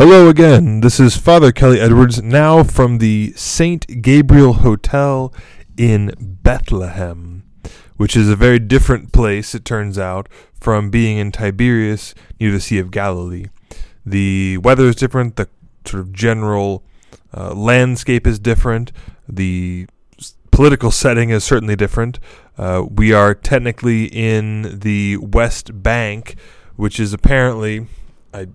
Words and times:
Hello 0.00 0.30
again. 0.30 0.80
This 0.80 0.98
is 0.98 1.18
Father 1.18 1.52
Kelly 1.52 1.78
Edwards, 1.78 2.22
now 2.22 2.62
from 2.62 2.96
the 2.96 3.34
St. 3.36 4.00
Gabriel 4.00 4.54
Hotel 4.54 5.30
in 5.76 6.14
Bethlehem, 6.18 7.42
which 7.98 8.16
is 8.16 8.30
a 8.30 8.34
very 8.34 8.58
different 8.58 9.12
place, 9.12 9.54
it 9.54 9.66
turns 9.66 9.98
out, 9.98 10.26
from 10.58 10.88
being 10.88 11.18
in 11.18 11.30
Tiberias 11.30 12.14
near 12.40 12.50
the 12.50 12.62
Sea 12.62 12.78
of 12.78 12.90
Galilee. 12.90 13.48
The 14.06 14.56
weather 14.56 14.84
is 14.86 14.96
different, 14.96 15.36
the 15.36 15.50
sort 15.84 16.00
of 16.00 16.14
general 16.14 16.82
uh, 17.36 17.52
landscape 17.52 18.26
is 18.26 18.38
different, 18.38 18.92
the 19.28 19.86
political 20.50 20.90
setting 20.90 21.28
is 21.28 21.44
certainly 21.44 21.76
different. 21.76 22.18
Uh, 22.56 22.86
we 22.90 23.12
are 23.12 23.34
technically 23.34 24.06
in 24.06 24.78
the 24.80 25.18
West 25.18 25.82
Bank, 25.82 26.36
which 26.76 26.98
is 26.98 27.12
apparently. 27.12 27.86
I 28.32 28.46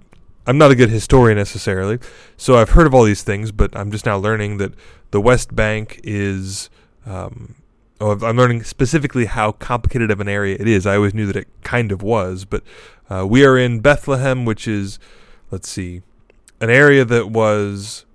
I'm 0.47 0.57
not 0.57 0.71
a 0.71 0.75
good 0.75 0.89
historian 0.89 1.37
necessarily, 1.37 1.99
so 2.37 2.57
I've 2.57 2.69
heard 2.71 2.85
of 2.85 2.93
all 2.93 3.03
these 3.03 3.23
things, 3.23 3.51
but 3.51 3.75
I'm 3.75 3.91
just 3.91 4.05
now 4.05 4.17
learning 4.17 4.57
that 4.57 4.73
the 5.11 5.19
West 5.21 5.55
Bank 5.55 5.99
is. 6.03 6.69
Um, 7.05 7.55
oh, 7.99 8.11
I'm 8.23 8.37
learning 8.37 8.63
specifically 8.63 9.25
how 9.25 9.53
complicated 9.53 10.11
of 10.11 10.19
an 10.19 10.27
area 10.27 10.57
it 10.59 10.67
is. 10.67 10.85
I 10.85 10.97
always 10.97 11.13
knew 11.13 11.25
that 11.27 11.35
it 11.35 11.47
kind 11.63 11.91
of 11.91 12.01
was, 12.01 12.45
but 12.45 12.63
uh, 13.09 13.25
we 13.27 13.45
are 13.45 13.57
in 13.57 13.79
Bethlehem, 13.79 14.45
which 14.45 14.67
is, 14.67 14.99
let's 15.51 15.69
see, 15.69 16.01
an 16.61 16.69
area 16.69 17.05
that 17.05 17.29
was 17.29 18.05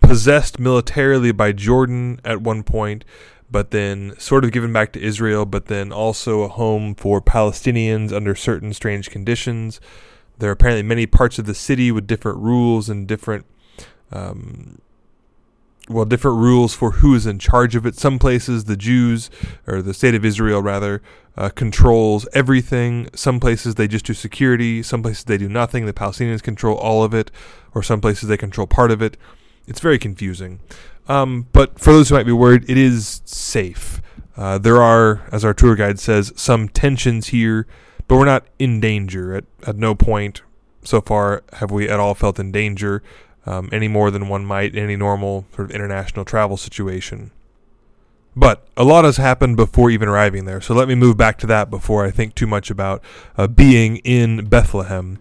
possessed 0.00 0.58
militarily 0.58 1.32
by 1.32 1.52
Jordan 1.52 2.20
at 2.24 2.42
one 2.42 2.62
point, 2.62 3.04
but 3.50 3.70
then 3.70 4.14
sort 4.18 4.44
of 4.44 4.52
given 4.52 4.72
back 4.72 4.92
to 4.92 5.02
Israel, 5.02 5.46
but 5.46 5.66
then 5.66 5.92
also 5.92 6.42
a 6.42 6.48
home 6.48 6.94
for 6.94 7.20
Palestinians 7.20 8.12
under 8.12 8.34
certain 8.34 8.72
strange 8.72 9.10
conditions. 9.10 9.80
There 10.38 10.50
are 10.50 10.52
apparently 10.52 10.82
many 10.82 11.06
parts 11.06 11.38
of 11.38 11.46
the 11.46 11.54
city 11.54 11.92
with 11.92 12.06
different 12.06 12.38
rules 12.38 12.88
and 12.88 13.06
different, 13.06 13.46
um, 14.10 14.80
well, 15.88 16.04
different 16.04 16.38
rules 16.38 16.74
for 16.74 16.92
who 16.92 17.14
is 17.14 17.26
in 17.26 17.38
charge 17.38 17.76
of 17.76 17.86
it. 17.86 17.94
Some 17.94 18.18
places, 18.18 18.64
the 18.64 18.76
Jews, 18.76 19.30
or 19.66 19.80
the 19.80 19.94
state 19.94 20.14
of 20.14 20.24
Israel 20.24 20.62
rather, 20.62 21.02
uh, 21.36 21.50
controls 21.50 22.26
everything. 22.32 23.08
Some 23.14 23.38
places 23.38 23.74
they 23.74 23.88
just 23.88 24.06
do 24.06 24.14
security. 24.14 24.82
Some 24.82 25.02
places 25.02 25.24
they 25.24 25.38
do 25.38 25.48
nothing. 25.48 25.86
The 25.86 25.92
Palestinians 25.92 26.42
control 26.42 26.76
all 26.76 27.04
of 27.04 27.14
it, 27.14 27.30
or 27.74 27.82
some 27.82 28.00
places 28.00 28.28
they 28.28 28.36
control 28.36 28.66
part 28.66 28.90
of 28.90 29.02
it. 29.02 29.16
It's 29.66 29.80
very 29.80 29.98
confusing. 29.98 30.60
Um, 31.08 31.48
but 31.52 31.78
for 31.78 31.92
those 31.92 32.08
who 32.08 32.14
might 32.14 32.26
be 32.26 32.32
worried, 32.32 32.68
it 32.68 32.78
is 32.78 33.22
safe. 33.24 34.00
Uh, 34.36 34.58
there 34.58 34.82
are, 34.82 35.22
as 35.30 35.44
our 35.44 35.54
tour 35.54 35.76
guide 35.76 35.98
says, 36.00 36.32
some 36.34 36.68
tensions 36.68 37.28
here, 37.28 37.66
but 38.08 38.16
we're 38.16 38.24
not 38.24 38.46
in 38.58 38.80
danger. 38.80 39.34
At, 39.34 39.44
at 39.66 39.76
no 39.76 39.94
point 39.94 40.42
so 40.82 41.00
far 41.00 41.42
have 41.54 41.70
we 41.70 41.88
at 41.88 41.98
all 41.98 42.14
felt 42.14 42.38
in 42.38 42.52
danger, 42.52 43.02
um, 43.46 43.68
any 43.72 43.88
more 43.88 44.10
than 44.10 44.28
one 44.28 44.44
might 44.44 44.74
in 44.74 44.82
any 44.82 44.96
normal 44.96 45.46
sort 45.54 45.70
of 45.70 45.74
international 45.74 46.24
travel 46.24 46.56
situation. 46.56 47.30
But 48.36 48.66
a 48.76 48.84
lot 48.84 49.04
has 49.04 49.16
happened 49.16 49.56
before 49.56 49.90
even 49.90 50.08
arriving 50.08 50.44
there, 50.44 50.60
so 50.60 50.74
let 50.74 50.88
me 50.88 50.94
move 50.94 51.16
back 51.16 51.38
to 51.38 51.46
that 51.46 51.70
before 51.70 52.04
I 52.04 52.10
think 52.10 52.34
too 52.34 52.48
much 52.48 52.70
about 52.70 53.02
uh, 53.36 53.46
being 53.46 53.98
in 53.98 54.46
Bethlehem. 54.46 55.20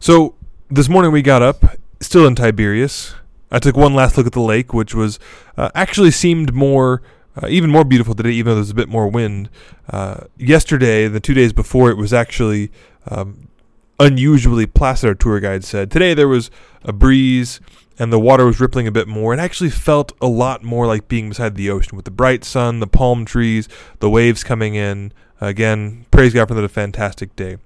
So 0.00 0.34
this 0.70 0.88
morning 0.88 1.12
we 1.12 1.20
got 1.20 1.42
up, 1.42 1.76
still 2.00 2.26
in 2.26 2.34
Tiberias. 2.34 3.14
I 3.50 3.58
took 3.58 3.76
one 3.76 3.94
last 3.94 4.16
look 4.16 4.26
at 4.26 4.32
the 4.32 4.40
lake, 4.40 4.72
which 4.72 4.94
was 4.94 5.18
uh, 5.56 5.70
actually 5.74 6.10
seemed 6.10 6.54
more, 6.54 7.02
uh, 7.42 7.48
even 7.48 7.70
more 7.70 7.84
beautiful 7.84 8.14
today, 8.14 8.30
even 8.30 8.50
though 8.50 8.54
there's 8.56 8.70
a 8.70 8.74
bit 8.74 8.88
more 8.88 9.08
wind. 9.08 9.50
Uh, 9.90 10.24
yesterday, 10.36 11.08
the 11.08 11.20
two 11.20 11.34
days 11.34 11.52
before, 11.52 11.90
it 11.90 11.96
was 11.96 12.12
actually 12.12 12.70
um, 13.08 13.48
unusually 13.98 14.66
placid. 14.66 15.08
Our 15.08 15.14
tour 15.14 15.40
guide 15.40 15.64
said 15.64 15.90
today 15.90 16.14
there 16.14 16.28
was 16.28 16.50
a 16.82 16.92
breeze 16.92 17.60
and 17.98 18.12
the 18.12 18.18
water 18.18 18.44
was 18.44 18.60
rippling 18.60 18.86
a 18.86 18.92
bit 18.92 19.06
more. 19.06 19.34
It 19.34 19.40
actually 19.40 19.70
felt 19.70 20.12
a 20.20 20.26
lot 20.26 20.62
more 20.62 20.86
like 20.86 21.08
being 21.08 21.28
beside 21.28 21.54
the 21.54 21.70
ocean 21.70 21.96
with 21.96 22.04
the 22.04 22.10
bright 22.10 22.44
sun, 22.44 22.80
the 22.80 22.86
palm 22.86 23.24
trees, 23.24 23.68
the 24.00 24.10
waves 24.10 24.42
coming 24.42 24.74
in. 24.74 25.12
Again, 25.40 26.06
praise 26.10 26.34
God 26.34 26.48
for 26.48 26.54
another 26.54 26.68
fantastic 26.68 27.36
day. 27.36 27.58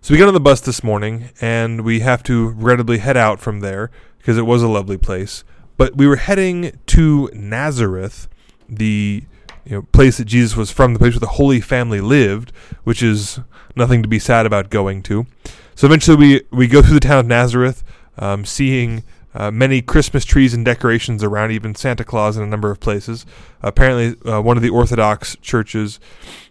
So 0.00 0.12
we 0.12 0.18
got 0.18 0.28
on 0.28 0.34
the 0.34 0.40
bus 0.40 0.60
this 0.60 0.84
morning, 0.84 1.30
and 1.40 1.80
we 1.80 2.00
have 2.00 2.22
to 2.24 2.48
regrettably 2.48 2.98
head 2.98 3.16
out 3.16 3.40
from 3.40 3.60
there 3.60 3.90
because 4.18 4.36
it 4.36 4.42
was 4.42 4.62
a 4.62 4.68
lovely 4.68 4.98
place. 4.98 5.44
But 5.78 5.96
we 5.96 6.06
were 6.06 6.16
heading 6.16 6.78
to 6.88 7.30
Nazareth, 7.32 8.28
the 8.76 9.24
you 9.64 9.76
know, 9.76 9.82
place 9.92 10.18
that 10.18 10.26
Jesus 10.26 10.56
was 10.56 10.70
from, 10.70 10.92
the 10.92 10.98
place 10.98 11.14
where 11.14 11.20
the 11.20 11.26
Holy 11.26 11.60
Family 11.60 12.00
lived, 12.00 12.52
which 12.84 13.02
is 13.02 13.40
nothing 13.76 14.02
to 14.02 14.08
be 14.08 14.18
sad 14.18 14.46
about 14.46 14.70
going 14.70 15.02
to. 15.04 15.26
So 15.74 15.86
eventually, 15.86 16.16
we 16.16 16.42
we 16.50 16.66
go 16.68 16.82
through 16.82 16.94
the 16.94 17.00
town 17.00 17.18
of 17.18 17.26
Nazareth, 17.26 17.82
um, 18.18 18.44
seeing 18.44 19.02
uh, 19.34 19.50
many 19.50 19.82
Christmas 19.82 20.24
trees 20.24 20.54
and 20.54 20.64
decorations 20.64 21.24
around, 21.24 21.50
even 21.50 21.74
Santa 21.74 22.04
Claus 22.04 22.36
in 22.36 22.42
a 22.42 22.46
number 22.46 22.70
of 22.70 22.78
places. 22.78 23.26
Apparently, 23.62 24.30
uh, 24.30 24.40
one 24.40 24.56
of 24.56 24.62
the 24.62 24.70
Orthodox 24.70 25.36
churches 25.42 25.98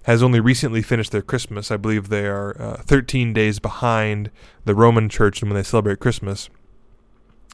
has 0.04 0.22
only 0.22 0.42
recently 0.42 0.82
finished 0.82 1.12
their 1.12 1.22
Christmas. 1.22 1.72
I 1.72 1.78
believe 1.78 2.10
they 2.10 2.26
are 2.26 2.62
uh, 2.62 2.78
13 2.82 3.34
days 3.34 3.60
behind 3.60 4.32
the 4.66 4.76
Roman 4.76 5.08
Church 5.08 5.42
when 5.42 5.54
they 5.54 5.64
celebrate 5.64 6.00
Christmas. 6.00 6.50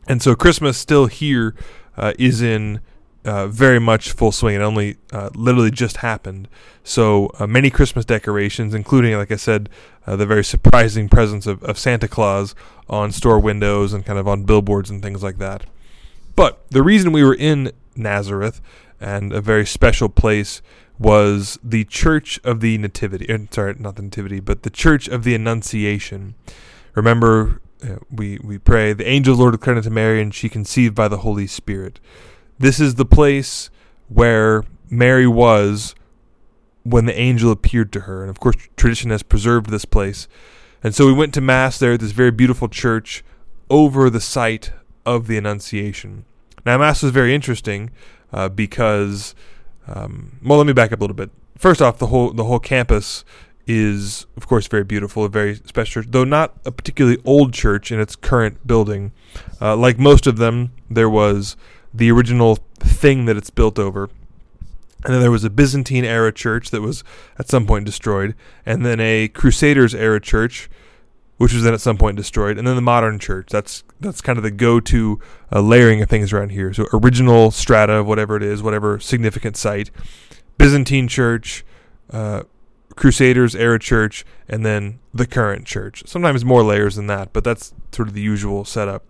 And 0.07 0.21
so 0.23 0.35
Christmas 0.35 0.77
still 0.77 1.05
here 1.05 1.53
uh, 1.95 2.13
is 2.17 2.41
in 2.41 2.81
uh, 3.25 3.47
very 3.47 3.79
much 3.79 4.11
full 4.11 4.31
swing. 4.31 4.55
It 4.55 4.61
only 4.61 4.97
uh, 5.11 5.29
literally 5.35 5.71
just 5.71 5.97
happened. 5.97 6.47
So 6.83 7.31
uh, 7.39 7.47
many 7.47 7.69
Christmas 7.69 8.05
decorations, 8.05 8.73
including, 8.73 9.15
like 9.17 9.31
I 9.31 9.35
said, 9.35 9.69
uh, 10.07 10.15
the 10.15 10.25
very 10.25 10.43
surprising 10.43 11.09
presence 11.09 11.45
of, 11.45 11.63
of 11.63 11.77
Santa 11.77 12.07
Claus 12.07 12.55
on 12.89 13.11
store 13.11 13.39
windows 13.39 13.93
and 13.93 14.05
kind 14.05 14.17
of 14.17 14.27
on 14.27 14.43
billboards 14.43 14.89
and 14.89 15.01
things 15.01 15.21
like 15.21 15.37
that. 15.37 15.65
But 16.35 16.65
the 16.69 16.81
reason 16.81 17.11
we 17.11 17.23
were 17.23 17.35
in 17.35 17.71
Nazareth 17.95 18.61
and 18.99 19.33
a 19.33 19.41
very 19.41 19.65
special 19.65 20.09
place 20.09 20.61
was 20.97 21.57
the 21.63 21.85
Church 21.85 22.39
of 22.43 22.59
the 22.59 22.77
Nativity. 22.77 23.31
uh, 23.31 23.37
sorry, 23.51 23.75
not 23.79 23.95
the 23.95 24.01
Nativity, 24.01 24.39
but 24.39 24.63
the 24.63 24.69
Church 24.69 25.07
of 25.07 25.23
the 25.23 25.33
Annunciation. 25.33 26.35
Remember, 26.95 27.61
uh, 27.83 27.95
we 28.11 28.37
we 28.43 28.57
pray, 28.57 28.91
the 28.93 29.07
angel 29.07 29.35
Lord 29.35 29.53
declared 29.53 29.77
unto 29.77 29.89
Mary, 29.89 30.21
and 30.21 30.33
she 30.33 30.49
conceived 30.49 30.95
by 30.95 31.07
the 31.07 31.19
Holy 31.19 31.47
Spirit. 31.47 31.99
This 32.59 32.79
is 32.79 32.95
the 32.95 33.05
place 33.05 33.69
where 34.09 34.63
Mary 34.89 35.27
was 35.27 35.95
when 36.83 37.05
the 37.05 37.17
angel 37.17 37.51
appeared 37.51 37.91
to 37.93 38.01
her, 38.01 38.21
and 38.21 38.29
of 38.29 38.39
course, 38.39 38.55
tradition 38.75 39.11
has 39.11 39.23
preserved 39.23 39.69
this 39.69 39.85
place. 39.85 40.27
And 40.83 40.93
so 40.93 41.05
we 41.05 41.13
went 41.13 41.33
to 41.35 41.41
mass 41.41 41.77
there 41.77 41.93
at 41.93 41.99
this 41.99 42.11
very 42.11 42.31
beautiful 42.31 42.67
church 42.67 43.23
over 43.69 44.09
the 44.09 44.21
site 44.21 44.71
of 45.05 45.27
the 45.27 45.37
Annunciation. 45.37 46.25
Now, 46.65 46.77
mass 46.77 47.03
was 47.03 47.11
very 47.11 47.33
interesting 47.33 47.91
uh, 48.33 48.49
because, 48.49 49.35
um, 49.87 50.39
well, 50.43 50.57
let 50.57 50.67
me 50.67 50.73
back 50.73 50.91
up 50.91 50.99
a 50.99 51.03
little 51.03 51.15
bit. 51.15 51.31
First 51.57 51.81
off, 51.81 51.97
the 51.97 52.07
whole 52.07 52.31
the 52.31 52.45
whole 52.45 52.59
campus 52.59 53.25
is, 53.67 54.25
of 54.35 54.47
course, 54.47 54.67
very 54.67 54.83
beautiful, 54.83 55.25
a 55.25 55.29
very 55.29 55.55
special 55.55 56.01
church, 56.01 56.11
though 56.11 56.23
not 56.23 56.57
a 56.65 56.71
particularly 56.71 57.21
old 57.25 57.53
church 57.53 57.91
in 57.91 57.99
its 57.99 58.15
current 58.15 58.65
building. 58.65 59.11
Uh, 59.61 59.75
like 59.75 59.99
most 59.99 60.25
of 60.25 60.37
them, 60.37 60.71
there 60.89 61.09
was 61.09 61.55
the 61.93 62.11
original 62.11 62.57
thing 62.79 63.25
that 63.25 63.37
it's 63.37 63.49
built 63.49 63.79
over. 63.79 64.09
And 65.05 65.13
then 65.13 65.21
there 65.21 65.31
was 65.31 65.45
a 65.45 65.49
Byzantine 65.49 66.03
era 66.03 66.31
church 66.31 66.71
that 66.71 66.81
was 66.81 67.03
at 67.37 67.47
some 67.47 67.65
point 67.65 67.85
destroyed, 67.85 68.35
and 68.65 68.85
then 68.85 68.99
a 68.99 69.29
Crusaders 69.29 69.95
era 69.95 70.19
church, 70.19 70.69
which 71.37 71.53
was 71.53 71.63
then 71.63 71.73
at 71.73 71.79
some 71.79 71.97
point 71.97 72.17
destroyed, 72.17 72.57
and 72.57 72.67
then 72.67 72.75
the 72.75 72.81
modern 72.81 73.17
church. 73.17 73.47
That's 73.49 73.83
that's 74.01 74.19
kind 74.19 74.37
of 74.37 74.43
the 74.43 74.51
go-to 74.51 75.19
uh, 75.53 75.61
layering 75.61 76.01
of 76.01 76.09
things 76.09 76.33
around 76.33 76.49
here. 76.49 76.73
So 76.73 76.85
original 76.91 77.51
strata 77.51 77.93
of 77.93 78.07
whatever 78.07 78.35
it 78.35 78.43
is, 78.43 78.61
whatever 78.61 78.99
significant 78.99 79.55
site, 79.55 79.89
Byzantine 80.57 81.07
church, 81.07 81.63
uh, 82.11 82.43
Crusaders 82.95 83.55
era 83.55 83.79
church, 83.79 84.25
and 84.49 84.65
then 84.65 84.99
the 85.13 85.25
current 85.25 85.65
church. 85.65 86.03
Sometimes 86.05 86.43
more 86.43 86.61
layers 86.61 86.97
than 86.97 87.07
that, 87.07 87.31
but 87.31 87.45
that's 87.45 87.73
sort 87.93 88.09
of 88.09 88.13
the 88.13 88.21
usual 88.21 88.65
setup. 88.65 89.05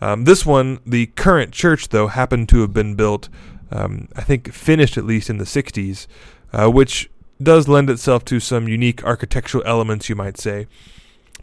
Um, 0.00 0.24
this 0.24 0.46
one, 0.46 0.80
the 0.86 1.06
current 1.06 1.52
church, 1.52 1.88
though, 1.88 2.06
happened 2.06 2.48
to 2.50 2.60
have 2.60 2.72
been 2.72 2.94
built, 2.94 3.28
um, 3.70 4.08
I 4.16 4.22
think, 4.22 4.52
finished 4.52 4.96
at 4.96 5.04
least 5.04 5.28
in 5.28 5.38
the 5.38 5.44
60s, 5.44 6.06
uh, 6.52 6.70
which 6.70 7.10
does 7.42 7.68
lend 7.68 7.90
itself 7.90 8.24
to 8.26 8.40
some 8.40 8.68
unique 8.68 9.04
architectural 9.04 9.64
elements, 9.66 10.08
you 10.08 10.16
might 10.16 10.38
say. 10.38 10.66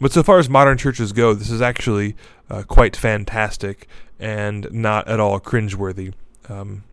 But 0.00 0.12
so 0.12 0.22
far 0.22 0.38
as 0.38 0.48
modern 0.48 0.78
churches 0.78 1.12
go, 1.12 1.34
this 1.34 1.50
is 1.50 1.60
actually 1.60 2.14
uh, 2.50 2.62
quite 2.62 2.96
fantastic 2.96 3.88
and 4.18 4.68
not 4.72 5.08
at 5.08 5.20
all 5.20 5.40
cringeworthy. 5.40 6.14
Um, 6.48 6.84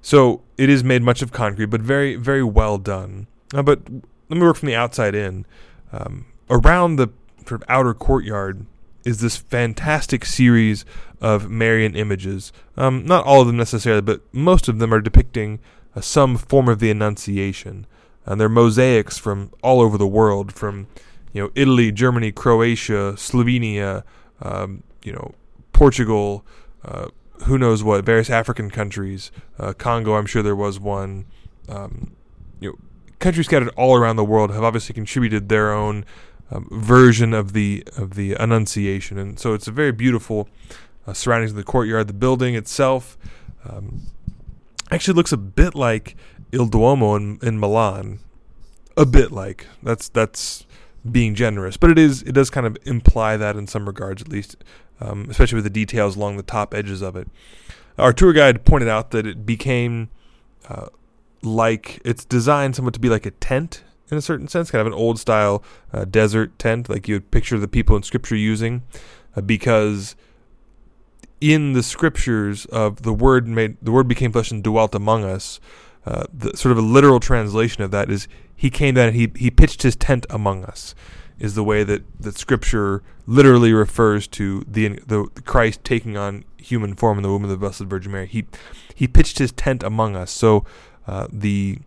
so 0.00 0.42
it 0.58 0.68
is 0.68 0.82
made 0.82 1.02
much 1.02 1.22
of 1.22 1.32
concrete, 1.32 1.66
but 1.66 1.80
very, 1.80 2.16
very 2.16 2.42
well 2.42 2.78
done. 2.78 3.28
Uh, 3.54 3.62
but 3.62 3.80
let 3.88 4.38
me 4.38 4.40
work 4.40 4.56
from 4.56 4.66
the 4.66 4.74
outside 4.74 5.14
in. 5.14 5.46
Um, 5.92 6.26
around 6.50 6.96
the 6.96 7.08
sort 7.46 7.62
of 7.62 7.64
outer 7.68 7.94
courtyard 7.94 8.66
is 9.04 9.20
this 9.20 9.36
fantastic 9.36 10.24
series 10.24 10.84
of 11.20 11.50
Marian 11.50 11.94
images. 11.94 12.52
Um, 12.76 13.04
not 13.04 13.24
all 13.24 13.40
of 13.40 13.46
them 13.46 13.56
necessarily, 13.56 14.02
but 14.02 14.22
most 14.32 14.68
of 14.68 14.78
them 14.78 14.92
are 14.92 15.00
depicting 15.00 15.60
uh, 15.94 16.00
some 16.00 16.36
form 16.36 16.68
of 16.68 16.80
the 16.80 16.90
Annunciation. 16.90 17.86
And 18.24 18.40
they're 18.40 18.48
mosaics 18.48 19.18
from 19.18 19.50
all 19.62 19.80
over 19.80 19.98
the 19.98 20.06
world, 20.06 20.52
from 20.52 20.86
you 21.32 21.42
know 21.42 21.50
Italy, 21.54 21.90
Germany, 21.90 22.30
Croatia, 22.30 23.14
Slovenia, 23.16 24.04
um, 24.40 24.82
you 25.02 25.12
know, 25.12 25.34
Portugal, 25.72 26.44
uh, 26.84 27.08
who 27.44 27.58
knows 27.58 27.82
what, 27.82 28.04
various 28.04 28.30
African 28.30 28.70
countries, 28.70 29.32
uh, 29.58 29.72
Congo, 29.72 30.14
I'm 30.14 30.26
sure 30.26 30.42
there 30.42 30.56
was 30.56 30.78
one. 30.78 31.26
Um, 31.68 32.12
you 32.60 32.70
know, 32.70 32.78
countries 33.18 33.46
scattered 33.46 33.70
all 33.76 33.96
around 33.96 34.16
the 34.16 34.24
world 34.24 34.52
have 34.52 34.62
obviously 34.62 34.94
contributed 34.94 35.48
their 35.48 35.72
own 35.72 36.04
um, 36.52 36.68
version 36.70 37.32
of 37.32 37.52
the 37.52 37.84
of 37.96 38.14
the 38.14 38.34
Annunciation, 38.34 39.18
and 39.18 39.38
so 39.38 39.54
it's 39.54 39.66
a 39.66 39.72
very 39.72 39.92
beautiful 39.92 40.48
uh, 41.06 41.12
surroundings 41.12 41.52
of 41.52 41.56
the 41.56 41.64
courtyard. 41.64 42.06
The 42.08 42.12
building 42.12 42.54
itself 42.54 43.16
um, 43.68 44.02
actually 44.90 45.14
looks 45.14 45.32
a 45.32 45.36
bit 45.36 45.74
like 45.74 46.16
Il 46.52 46.66
Duomo 46.66 47.16
in, 47.16 47.38
in 47.42 47.58
Milan, 47.58 48.20
a 48.96 49.06
bit 49.06 49.32
like 49.32 49.66
that's 49.82 50.08
that's 50.08 50.66
being 51.10 51.34
generous, 51.34 51.76
but 51.76 51.90
it 51.90 51.98
is 51.98 52.22
it 52.22 52.32
does 52.32 52.50
kind 52.50 52.66
of 52.66 52.76
imply 52.84 53.36
that 53.36 53.56
in 53.56 53.66
some 53.66 53.86
regards, 53.86 54.20
at 54.20 54.28
least, 54.28 54.56
um, 55.00 55.26
especially 55.30 55.56
with 55.56 55.64
the 55.64 55.70
details 55.70 56.16
along 56.16 56.36
the 56.36 56.42
top 56.42 56.74
edges 56.74 57.00
of 57.00 57.16
it. 57.16 57.28
Our 57.98 58.12
tour 58.12 58.32
guide 58.32 58.64
pointed 58.64 58.88
out 58.88 59.10
that 59.12 59.26
it 59.26 59.46
became 59.46 60.10
uh, 60.68 60.86
like 61.42 62.00
it's 62.04 62.24
designed 62.24 62.76
somewhat 62.76 62.94
to 62.94 63.00
be 63.00 63.08
like 63.08 63.26
a 63.26 63.30
tent 63.30 63.84
in 64.12 64.18
a 64.18 64.22
certain 64.22 64.46
sense, 64.46 64.70
kind 64.70 64.80
of 64.80 64.86
an 64.86 64.92
old 64.92 65.18
style 65.18 65.64
uh, 65.92 66.04
desert 66.04 66.58
tent, 66.58 66.88
like 66.88 67.08
you 67.08 67.16
would 67.16 67.30
picture 67.30 67.58
the 67.58 67.66
people 67.66 67.96
in 67.96 68.02
Scripture 68.02 68.36
using, 68.36 68.82
uh, 69.34 69.40
because 69.40 70.14
in 71.40 71.72
the 71.72 71.82
Scriptures 71.82 72.66
of 72.66 73.02
the 73.02 73.12
word 73.12 73.48
made 73.48 73.78
the 73.82 73.90
word 73.90 74.06
became 74.06 74.30
flesh 74.30 74.50
and 74.50 74.62
dwelt 74.62 74.94
among 74.94 75.24
us. 75.24 75.58
Uh, 76.04 76.24
the 76.32 76.56
sort 76.56 76.72
of 76.72 76.78
a 76.78 76.82
literal 76.82 77.20
translation 77.20 77.82
of 77.82 77.90
that 77.92 78.10
is 78.10 78.28
he 78.54 78.70
came 78.70 78.94
down 78.94 79.08
and 79.08 79.16
he 79.16 79.32
he 79.36 79.50
pitched 79.50 79.82
his 79.82 79.96
tent 79.96 80.26
among 80.30 80.64
us 80.64 80.94
is 81.38 81.54
the 81.54 81.64
way 81.64 81.82
that, 81.82 82.02
that 82.20 82.36
scripture 82.36 83.02
literally 83.26 83.72
refers 83.72 84.28
to 84.28 84.64
the, 84.68 85.00
the 85.06 85.24
Christ 85.44 85.82
taking 85.84 86.16
on 86.16 86.44
human 86.56 86.94
form 86.94 87.18
in 87.18 87.22
the 87.22 87.28
womb 87.28 87.44
of 87.44 87.50
the 87.50 87.56
Blessed 87.56 87.82
Virgin 87.82 88.12
Mary. 88.12 88.26
He 88.26 88.46
he 88.94 89.08
pitched 89.08 89.38
his 89.38 89.52
tent 89.52 89.82
among 89.82 90.16
us. 90.16 90.30
So 90.30 90.64
uh, 91.06 91.26
the 91.32 91.78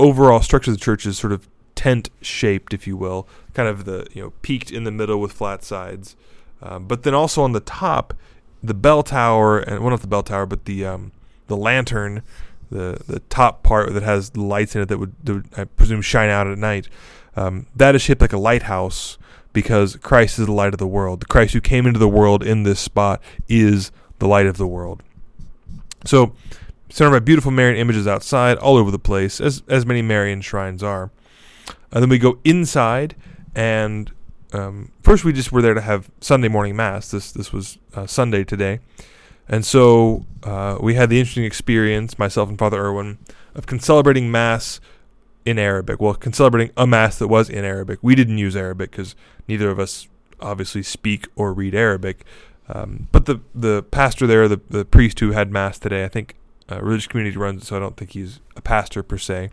overall 0.00 0.40
structure 0.40 0.70
of 0.70 0.78
the 0.78 0.84
church 0.84 1.06
is 1.06 1.18
sort 1.18 1.32
of 1.32 1.48
tent 1.74 2.10
shaped, 2.20 2.74
if 2.74 2.86
you 2.86 2.96
will, 2.96 3.28
kind 3.54 3.68
of 3.68 3.84
the 3.84 4.06
you 4.12 4.22
know 4.22 4.32
peaked 4.42 4.70
in 4.70 4.84
the 4.84 4.90
middle 4.90 5.20
with 5.20 5.32
flat 5.32 5.64
sides, 5.64 6.16
um, 6.62 6.86
but 6.86 7.02
then 7.02 7.14
also 7.14 7.42
on 7.42 7.52
the 7.52 7.60
top, 7.60 8.14
the 8.62 8.74
bell 8.74 9.02
tower 9.02 9.58
and 9.58 9.80
well 9.80 9.90
not 9.90 10.00
the 10.00 10.06
bell 10.06 10.22
tower, 10.22 10.46
but 10.46 10.64
the 10.64 10.84
um, 10.84 11.12
the 11.46 11.56
lantern 11.56 12.22
the 12.70 13.02
the 13.06 13.20
top 13.28 13.62
part 13.62 13.92
that 13.92 14.02
has 14.02 14.36
lights 14.36 14.74
in 14.74 14.82
it 14.82 14.88
that 14.88 14.98
would, 14.98 15.14
that 15.24 15.34
would 15.34 15.48
I 15.56 15.64
presume 15.64 16.02
shine 16.02 16.30
out 16.30 16.46
at 16.46 16.58
night. 16.58 16.88
Um, 17.36 17.66
that 17.76 17.94
is 17.94 18.02
shaped 18.02 18.20
like 18.20 18.32
a 18.32 18.38
lighthouse 18.38 19.18
because 19.52 19.96
Christ 19.96 20.38
is 20.38 20.46
the 20.46 20.52
light 20.52 20.72
of 20.72 20.78
the 20.78 20.86
world. 20.86 21.20
The 21.20 21.26
Christ 21.26 21.54
who 21.54 21.60
came 21.60 21.86
into 21.86 21.98
the 21.98 22.08
world 22.08 22.42
in 22.42 22.62
this 22.62 22.80
spot 22.80 23.20
is 23.48 23.90
the 24.18 24.28
light 24.28 24.46
of 24.46 24.56
the 24.56 24.66
world. 24.66 25.02
So, 26.04 26.32
surrounded 26.90 27.20
by 27.20 27.24
beautiful 27.24 27.50
Marian 27.50 27.78
images 27.78 28.06
outside, 28.06 28.58
all 28.58 28.76
over 28.76 28.90
the 28.90 28.98
place, 28.98 29.40
as 29.40 29.62
as 29.68 29.86
many 29.86 30.02
Marian 30.02 30.40
shrines 30.40 30.82
are. 30.82 31.10
And 31.92 32.02
then 32.02 32.08
we 32.08 32.18
go 32.18 32.38
inside, 32.44 33.16
and 33.54 34.12
um, 34.52 34.92
first 35.02 35.24
we 35.24 35.32
just 35.32 35.52
were 35.52 35.62
there 35.62 35.74
to 35.74 35.80
have 35.80 36.10
Sunday 36.20 36.48
morning 36.48 36.76
mass. 36.76 37.10
This 37.10 37.32
this 37.32 37.52
was 37.52 37.78
uh, 37.94 38.06
Sunday 38.06 38.44
today, 38.44 38.80
and 39.48 39.64
so 39.64 40.24
uh, 40.42 40.78
we 40.80 40.94
had 40.94 41.10
the 41.10 41.18
interesting 41.18 41.44
experience, 41.44 42.18
myself 42.18 42.48
and 42.48 42.58
Father 42.58 42.80
Irwin, 42.80 43.18
of 43.54 43.66
concelebrating 43.66 44.30
Mass 44.30 44.80
in 45.44 45.58
Arabic. 45.58 46.00
Well, 46.00 46.14
concelebrating 46.14 46.72
a 46.76 46.86
Mass 46.86 47.18
that 47.18 47.28
was 47.28 47.48
in 47.48 47.64
Arabic. 47.64 47.98
We 48.02 48.14
didn't 48.14 48.38
use 48.38 48.56
Arabic 48.56 48.90
because 48.90 49.14
neither 49.48 49.70
of 49.70 49.78
us 49.78 50.08
obviously 50.40 50.82
speak 50.82 51.28
or 51.36 51.52
read 51.52 51.74
Arabic. 51.74 52.24
Um, 52.68 53.08
but 53.10 53.26
the, 53.26 53.40
the 53.54 53.82
pastor 53.82 54.26
there, 54.26 54.46
the, 54.46 54.60
the 54.70 54.84
priest 54.84 55.18
who 55.20 55.32
had 55.32 55.50
Mass 55.50 55.78
today, 55.78 56.04
I 56.04 56.08
think 56.08 56.36
uh, 56.70 56.80
religious 56.80 57.06
community 57.06 57.36
runs 57.36 57.62
it, 57.62 57.66
so 57.66 57.76
I 57.76 57.78
don't 57.80 57.96
think 57.96 58.12
he's 58.12 58.40
a 58.56 58.60
pastor 58.60 59.02
per 59.02 59.18
se. 59.18 59.50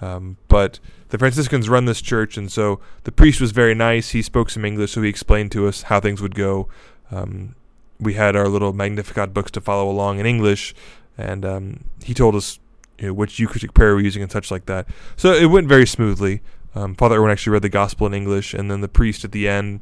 Um, 0.00 0.36
but 0.48 0.80
the 1.10 1.18
Franciscans 1.18 1.68
run 1.68 1.84
this 1.84 2.00
church, 2.02 2.36
and 2.36 2.50
so 2.50 2.80
the 3.04 3.12
priest 3.12 3.40
was 3.40 3.52
very 3.52 3.74
nice. 3.74 4.10
He 4.10 4.22
spoke 4.22 4.50
some 4.50 4.64
English, 4.64 4.92
so 4.92 5.02
he 5.02 5.08
explained 5.08 5.52
to 5.52 5.68
us 5.68 5.82
how 5.82 6.00
things 6.00 6.20
would 6.20 6.34
go. 6.34 6.68
Um, 7.10 7.54
we 8.00 8.14
had 8.14 8.34
our 8.34 8.48
little 8.48 8.72
Magnificat 8.72 9.32
books 9.32 9.50
to 9.52 9.60
follow 9.60 9.88
along 9.88 10.18
in 10.18 10.26
English, 10.26 10.74
and 11.16 11.44
um, 11.44 11.84
he 12.02 12.14
told 12.14 12.34
us 12.34 12.58
you 12.98 13.08
know, 13.08 13.14
which 13.14 13.38
Eucharistic 13.38 13.74
prayer 13.74 13.94
we're 13.94 14.00
using 14.00 14.22
and 14.22 14.32
such 14.32 14.50
like 14.50 14.66
that. 14.66 14.86
So 15.16 15.32
it 15.32 15.46
went 15.46 15.68
very 15.68 15.86
smoothly. 15.86 16.42
Um, 16.74 16.94
Father 16.94 17.16
Irwin 17.16 17.30
actually 17.30 17.52
read 17.52 17.62
the 17.62 17.68
Gospel 17.68 18.06
in 18.06 18.14
English, 18.14 18.54
and 18.54 18.70
then 18.70 18.80
the 18.80 18.88
priest 18.88 19.24
at 19.24 19.32
the 19.32 19.48
end 19.48 19.80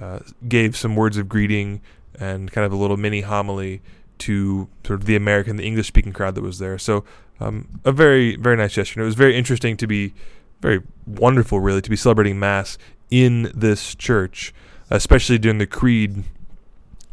uh, 0.00 0.20
gave 0.46 0.76
some 0.76 0.96
words 0.96 1.16
of 1.16 1.28
greeting 1.28 1.80
and 2.18 2.50
kind 2.50 2.64
of 2.64 2.72
a 2.72 2.76
little 2.76 2.96
mini 2.96 3.22
homily 3.22 3.80
to 4.20 4.68
sort 4.84 5.00
of 5.00 5.06
the 5.06 5.16
American, 5.16 5.56
the 5.56 5.66
English 5.66 5.88
speaking 5.88 6.12
crowd 6.12 6.34
that 6.34 6.42
was 6.42 6.58
there. 6.58 6.78
So 6.78 7.04
um, 7.40 7.80
a 7.84 7.92
very, 7.92 8.36
very 8.36 8.56
nice 8.56 8.72
gesture. 8.72 9.00
And 9.00 9.04
it 9.04 9.06
was 9.06 9.14
very 9.14 9.36
interesting 9.36 9.76
to 9.76 9.86
be, 9.86 10.14
very 10.60 10.82
wonderful, 11.06 11.60
really, 11.60 11.80
to 11.82 11.90
be 11.90 11.96
celebrating 11.96 12.38
Mass 12.38 12.78
in 13.10 13.50
this 13.54 13.94
church, 13.94 14.52
especially 14.90 15.38
during 15.38 15.58
the 15.58 15.66
Creed 15.66 16.24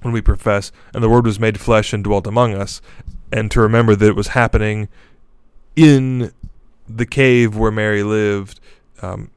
when 0.02 0.14
we 0.14 0.22
profess, 0.22 0.72
and 0.94 1.04
the 1.04 1.10
Word 1.10 1.26
was 1.26 1.40
made 1.40 1.60
flesh 1.60 1.92
and 1.92 2.04
dwelt 2.04 2.28
among 2.28 2.54
us, 2.54 2.82
and 3.32 3.50
to 3.50 3.60
remember 3.60 3.96
that 3.96 4.08
it 4.08 4.16
was 4.16 4.30
happening 4.30 4.88
in 5.76 6.32
the 6.88 7.06
cave 7.06 7.58
where 7.58 7.72
Mary 7.72 8.04
lived, 8.04 8.60
um, 9.02 9.32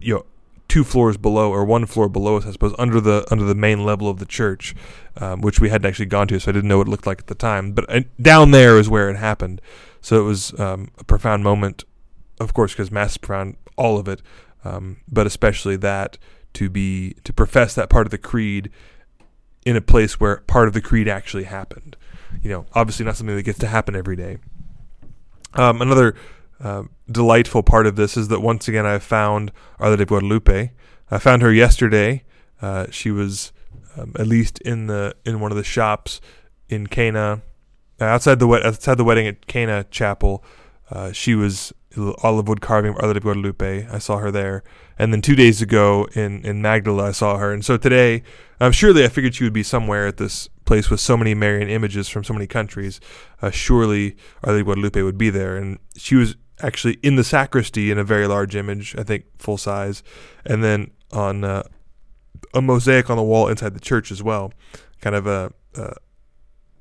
you 0.00 0.14
know, 0.14 0.24
two 0.72 0.84
floors 0.84 1.18
below 1.18 1.52
or 1.52 1.66
one 1.66 1.84
floor 1.84 2.08
below 2.08 2.38
us, 2.38 2.46
I 2.46 2.52
suppose, 2.52 2.74
under 2.78 2.98
the 2.98 3.26
under 3.30 3.44
the 3.44 3.54
main 3.54 3.84
level 3.84 4.08
of 4.08 4.18
the 4.18 4.24
church, 4.24 4.74
um, 5.18 5.42
which 5.42 5.60
we 5.60 5.68
hadn't 5.68 5.86
actually 5.86 6.06
gone 6.06 6.28
to, 6.28 6.40
so 6.40 6.50
I 6.50 6.54
didn't 6.54 6.68
know 6.68 6.78
what 6.78 6.86
it 6.86 6.90
looked 6.90 7.06
like 7.06 7.20
at 7.20 7.26
the 7.26 7.34
time. 7.34 7.72
But 7.72 7.84
uh, 7.94 8.00
down 8.18 8.52
there 8.52 8.78
is 8.78 8.88
where 8.88 9.10
it 9.10 9.16
happened, 9.16 9.60
so 10.00 10.18
it 10.18 10.24
was 10.24 10.58
um, 10.58 10.88
a 10.98 11.04
profound 11.04 11.44
moment, 11.44 11.84
of 12.40 12.54
course, 12.54 12.72
because 12.72 12.90
Mass 12.90 13.10
is 13.10 13.18
profound, 13.18 13.58
all 13.76 13.98
of 13.98 14.08
it, 14.08 14.22
um, 14.64 14.96
but 15.06 15.26
especially 15.26 15.76
that 15.76 16.16
to 16.54 16.70
be 16.70 17.16
to 17.24 17.34
profess 17.34 17.74
that 17.74 17.90
part 17.90 18.06
of 18.06 18.10
the 18.10 18.16
creed 18.16 18.70
in 19.66 19.76
a 19.76 19.82
place 19.82 20.18
where 20.18 20.38
part 20.38 20.68
of 20.68 20.72
the 20.72 20.80
creed 20.80 21.06
actually 21.06 21.44
happened. 21.44 21.98
You 22.42 22.48
know, 22.48 22.66
obviously 22.72 23.04
not 23.04 23.16
something 23.16 23.36
that 23.36 23.42
gets 23.42 23.58
to 23.58 23.66
happen 23.66 23.94
every 23.94 24.16
day. 24.16 24.38
Um, 25.52 25.82
another 25.82 26.14
uh, 26.62 26.84
delightful 27.10 27.62
part 27.62 27.86
of 27.86 27.96
this 27.96 28.16
is 28.16 28.28
that 28.28 28.40
once 28.40 28.68
again 28.68 28.86
I 28.86 28.98
found 28.98 29.52
Our 29.78 29.90
Lady 29.90 30.04
Guadalupe. 30.04 30.70
I 31.10 31.18
found 31.18 31.42
her 31.42 31.52
yesterday. 31.52 32.24
Uh, 32.60 32.86
she 32.90 33.10
was 33.10 33.52
um, 33.96 34.12
at 34.18 34.26
least 34.26 34.60
in 34.60 34.86
the 34.86 35.14
in 35.24 35.40
one 35.40 35.50
of 35.50 35.56
the 35.56 35.64
shops 35.64 36.20
in 36.68 36.86
Cana, 36.86 37.42
uh, 38.00 38.04
outside 38.04 38.38
the 38.38 38.48
outside 38.48 38.96
the 38.96 39.04
wedding 39.04 39.26
at 39.26 39.46
Cana 39.46 39.84
Chapel. 39.90 40.44
Uh, 40.90 41.12
she 41.12 41.34
was 41.34 41.72
olive 42.22 42.48
wood 42.48 42.60
carving 42.60 42.92
of 42.92 43.00
Our 43.00 43.08
Lady 43.08 43.20
Guadalupe. 43.20 43.86
I 43.90 43.98
saw 43.98 44.18
her 44.18 44.30
there, 44.30 44.62
and 44.98 45.12
then 45.12 45.20
two 45.20 45.34
days 45.34 45.60
ago 45.60 46.06
in 46.14 46.44
in 46.44 46.62
Magdala, 46.62 47.08
I 47.08 47.12
saw 47.12 47.36
her. 47.36 47.52
And 47.52 47.64
so 47.64 47.76
today, 47.76 48.22
um, 48.60 48.72
surely 48.72 49.04
I 49.04 49.08
figured 49.08 49.34
she 49.34 49.44
would 49.44 49.52
be 49.52 49.62
somewhere 49.62 50.06
at 50.06 50.16
this 50.16 50.48
place 50.64 50.88
with 50.88 51.00
so 51.00 51.16
many 51.16 51.34
Marian 51.34 51.68
images 51.68 52.08
from 52.08 52.24
so 52.24 52.32
many 52.32 52.46
countries. 52.46 53.00
Uh, 53.42 53.50
surely 53.50 54.16
Our 54.44 54.52
Lady 54.52 54.64
Guadalupe 54.64 55.02
would 55.02 55.18
be 55.18 55.30
there, 55.30 55.56
and 55.56 55.78
she 55.96 56.14
was 56.14 56.36
actually 56.62 56.98
in 57.02 57.16
the 57.16 57.24
sacristy 57.24 57.90
in 57.90 57.98
a 57.98 58.04
very 58.04 58.26
large 58.26 58.56
image, 58.56 58.94
I 58.96 59.02
think 59.02 59.24
full 59.36 59.58
size, 59.58 60.02
and 60.44 60.62
then 60.62 60.90
on 61.12 61.44
uh, 61.44 61.64
a 62.54 62.62
mosaic 62.62 63.10
on 63.10 63.16
the 63.16 63.22
wall 63.22 63.48
inside 63.48 63.74
the 63.74 63.80
church 63.80 64.10
as 64.10 64.22
well, 64.22 64.52
kind 65.00 65.16
of 65.16 65.26
a 65.26 65.52
a, 65.74 65.94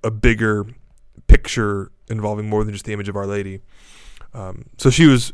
a 0.04 0.12
bigger 0.12 0.66
picture 1.28 1.92
involving 2.10 2.50
more 2.50 2.64
than 2.64 2.74
just 2.74 2.86
the 2.86 2.94
image 2.94 3.10
of 3.10 3.16
Our 3.16 3.28
Lady. 3.28 3.62
Um, 4.34 4.66
so 4.78 4.90
she 4.90 5.08
was. 5.08 5.34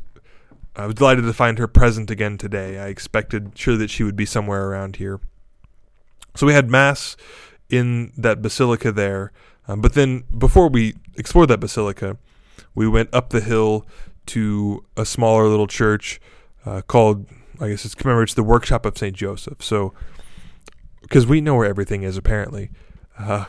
I 0.75 0.85
was 0.85 0.93
delighted 0.93 1.23
to 1.23 1.33
find 1.33 1.57
her 1.57 1.67
present 1.67 2.11
again 2.11 2.37
today. 2.37 2.77
I 2.77 2.87
expected 2.89 3.53
sure 3.55 3.77
that 3.77 3.89
she 3.89 4.03
would 4.03 4.15
be 4.15 4.27
somewhere 4.27 4.69
around 4.69 4.97
here. 4.97 5.19
So 6.35 6.45
we 6.45 6.53
had 6.53 6.69
mass 6.69 7.17
in 7.67 8.13
that 8.15 8.43
basilica 8.43 8.91
there, 8.91 9.31
um, 9.67 9.81
but 9.81 9.93
then 9.93 10.25
before 10.37 10.69
we 10.69 10.93
explored 11.15 11.49
that 11.49 11.59
basilica, 11.59 12.17
we 12.75 12.87
went 12.87 13.09
up 13.11 13.31
the 13.31 13.41
hill 13.41 13.87
to 14.27 14.83
a 14.95 15.05
smaller 15.05 15.47
little 15.47 15.67
church 15.67 16.19
uh, 16.65 16.81
called, 16.81 17.25
I 17.59 17.69
guess 17.69 17.85
it's 17.85 17.95
commemorates 17.95 18.33
the 18.33 18.43
workshop 18.43 18.85
of 18.85 18.97
Saint 18.97 19.15
Joseph. 19.15 19.63
So, 19.63 19.93
because 21.01 21.25
we 21.25 21.41
know 21.41 21.55
where 21.55 21.69
everything 21.69 22.03
is 22.03 22.17
apparently, 22.17 22.69
uh, 23.17 23.45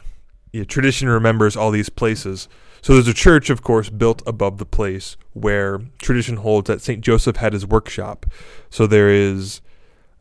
yeah, 0.53 0.65
tradition 0.65 1.09
remembers 1.09 1.57
all 1.57 1.71
these 1.71 1.89
places. 1.89 2.49
So 2.81 2.95
there's 2.95 3.09
a 3.09 3.15
church, 3.15 3.51
of 3.51 3.63
course, 3.63 3.91
built 3.91 4.23
above 4.27 4.59
the 4.59 4.67
place 4.67 5.17
where 5.33 5.81
tradition 5.99 6.37
holds 6.37 6.69
that 6.69 6.81
St. 6.81 7.01
Joseph 7.01 7.37
had 7.37 7.53
his 7.53 7.67
workshop. 7.67 8.27
So 8.71 8.87
there 8.87 9.09
is, 9.09 9.61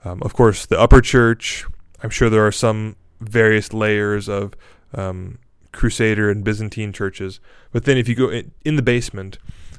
um, 0.03 0.21
of 0.23 0.33
course, 0.33 0.65
the 0.65 0.79
upper 0.79 1.01
church. 1.01 1.65
I'm 2.01 2.09
sure 2.09 2.29
there 2.29 2.45
are 2.45 2.51
some 2.51 2.95
various 3.19 3.73
layers 3.73 4.27
of 4.27 4.53
um, 4.93 5.39
Crusader 5.71 6.29
and 6.29 6.43
Byzantine 6.43 6.91
churches. 6.91 7.39
But 7.71 7.85
then 7.85 7.97
if 7.97 8.07
you 8.07 8.15
go 8.15 8.29
in, 8.29 8.51
in 8.65 8.75
the 8.75 8.81
basement, 8.81 9.37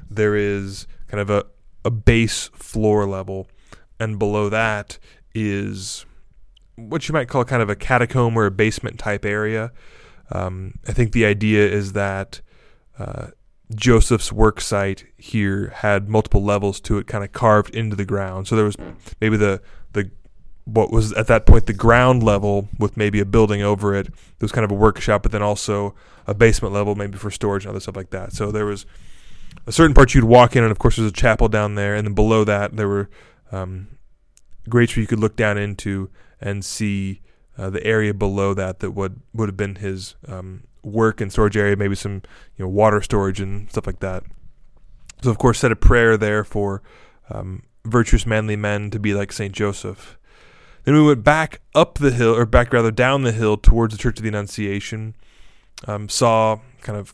there 0.09 0.35
is 0.35 0.87
kind 1.07 1.21
of 1.21 1.29
a, 1.29 1.45
a 1.85 1.91
base 1.91 2.49
floor 2.53 3.05
level. 3.05 3.47
And 3.99 4.17
below 4.17 4.49
that 4.49 4.97
is 5.33 6.05
what 6.75 7.07
you 7.07 7.13
might 7.13 7.27
call 7.27 7.43
kind 7.43 7.61
of 7.61 7.69
a 7.69 7.75
catacomb 7.75 8.37
or 8.37 8.45
a 8.45 8.51
basement 8.51 8.97
type 8.99 9.25
area. 9.25 9.71
Um, 10.31 10.75
I 10.87 10.93
think 10.93 11.11
the 11.11 11.25
idea 11.25 11.67
is 11.67 11.93
that 11.93 12.41
uh, 12.97 13.27
Joseph's 13.75 14.31
work 14.31 14.61
site 14.61 15.05
here 15.17 15.69
had 15.75 16.09
multiple 16.09 16.43
levels 16.43 16.79
to 16.81 16.97
it, 16.97 17.07
kind 17.07 17.23
of 17.23 17.31
carved 17.31 17.75
into 17.75 17.95
the 17.95 18.05
ground. 18.05 18.47
So 18.47 18.55
there 18.55 18.65
was 18.65 18.77
maybe 19.21 19.37
the 19.37 19.61
the 19.93 20.11
what 20.65 20.91
was 20.91 21.13
at 21.13 21.27
that 21.27 21.45
point 21.45 21.65
the 21.65 21.73
ground 21.73 22.21
level 22.21 22.69
with 22.77 22.95
maybe 22.95 23.19
a 23.19 23.25
building 23.25 23.61
over 23.61 23.95
it. 23.95 24.05
There 24.05 24.41
was 24.41 24.51
kind 24.51 24.65
of 24.65 24.71
a 24.71 24.75
workshop, 24.75 25.23
but 25.23 25.31
then 25.31 25.41
also 25.41 25.95
a 26.27 26.33
basement 26.33 26.73
level, 26.73 26.95
maybe 26.95 27.17
for 27.17 27.31
storage 27.31 27.65
and 27.65 27.71
other 27.71 27.79
stuff 27.79 27.95
like 27.95 28.11
that. 28.11 28.33
So 28.33 28.51
there 28.51 28.65
was 28.65 28.85
a 29.65 29.71
certain 29.71 29.93
part 29.93 30.13
you'd 30.13 30.23
walk 30.23 30.55
in, 30.55 30.63
and 30.63 30.71
of 30.71 30.79
course 30.79 30.95
there's 30.95 31.09
a 31.09 31.13
chapel 31.13 31.47
down 31.47 31.75
there, 31.75 31.95
and 31.95 32.07
then 32.07 32.13
below 32.13 32.43
that 32.43 32.75
there 32.75 32.87
were 32.87 33.09
um, 33.51 33.87
grates 34.67 34.95
where 34.95 35.01
you 35.01 35.07
could 35.07 35.19
look 35.19 35.35
down 35.35 35.57
into 35.57 36.09
and 36.41 36.63
see 36.63 37.21
uh, 37.57 37.69
the 37.69 37.83
area 37.85 38.13
below 38.13 38.53
that 38.53 38.79
that 38.79 38.91
would 38.91 39.21
would 39.33 39.49
have 39.49 39.57
been 39.57 39.75
his 39.75 40.15
um, 40.27 40.63
work 40.83 41.21
and 41.21 41.31
storage 41.31 41.57
area, 41.57 41.75
maybe 41.75 41.95
some 41.95 42.21
you 42.57 42.65
know 42.65 42.69
water 42.69 43.01
storage 43.01 43.39
and 43.39 43.69
stuff 43.69 43.85
like 43.85 43.99
that. 43.99 44.23
So 45.21 45.29
of 45.29 45.37
course, 45.37 45.59
said 45.59 45.71
a 45.71 45.75
prayer 45.75 46.17
there 46.17 46.43
for 46.43 46.81
um, 47.29 47.63
virtuous, 47.85 48.25
manly 48.25 48.55
men 48.55 48.89
to 48.91 48.99
be 48.99 49.13
like 49.13 49.31
Saint 49.31 49.53
Joseph. 49.53 50.17
Then 50.85 50.95
we 50.95 51.03
went 51.03 51.23
back 51.23 51.61
up 51.75 51.95
the 51.95 52.11
hill, 52.11 52.33
or 52.33 52.45
back 52.45 52.71
rather 52.71 52.91
down 52.91 53.23
the 53.23 53.33
hill 53.33 53.57
towards 53.57 53.93
the 53.93 54.01
Church 54.01 54.17
of 54.17 54.23
the 54.23 54.29
Annunciation. 54.29 55.15
Um, 55.87 56.09
saw 56.09 56.59
kind 56.81 56.97
of 56.97 57.13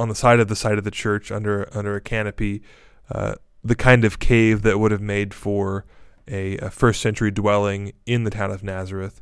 on 0.00 0.08
the 0.08 0.14
side 0.14 0.40
of 0.40 0.48
the 0.48 0.56
side 0.56 0.78
of 0.78 0.84
the 0.84 0.90
church 0.90 1.30
under 1.30 1.68
under 1.76 1.94
a 1.94 2.00
canopy, 2.00 2.62
uh, 3.10 3.34
the 3.62 3.74
kind 3.74 4.04
of 4.04 4.18
cave 4.18 4.62
that 4.62 4.80
would 4.80 4.90
have 4.90 5.02
made 5.02 5.34
for 5.34 5.84
a, 6.26 6.56
a 6.58 6.70
first 6.70 7.02
century 7.02 7.30
dwelling 7.30 7.92
in 8.06 8.24
the 8.24 8.30
town 8.30 8.50
of 8.50 8.64
Nazareth. 8.64 9.20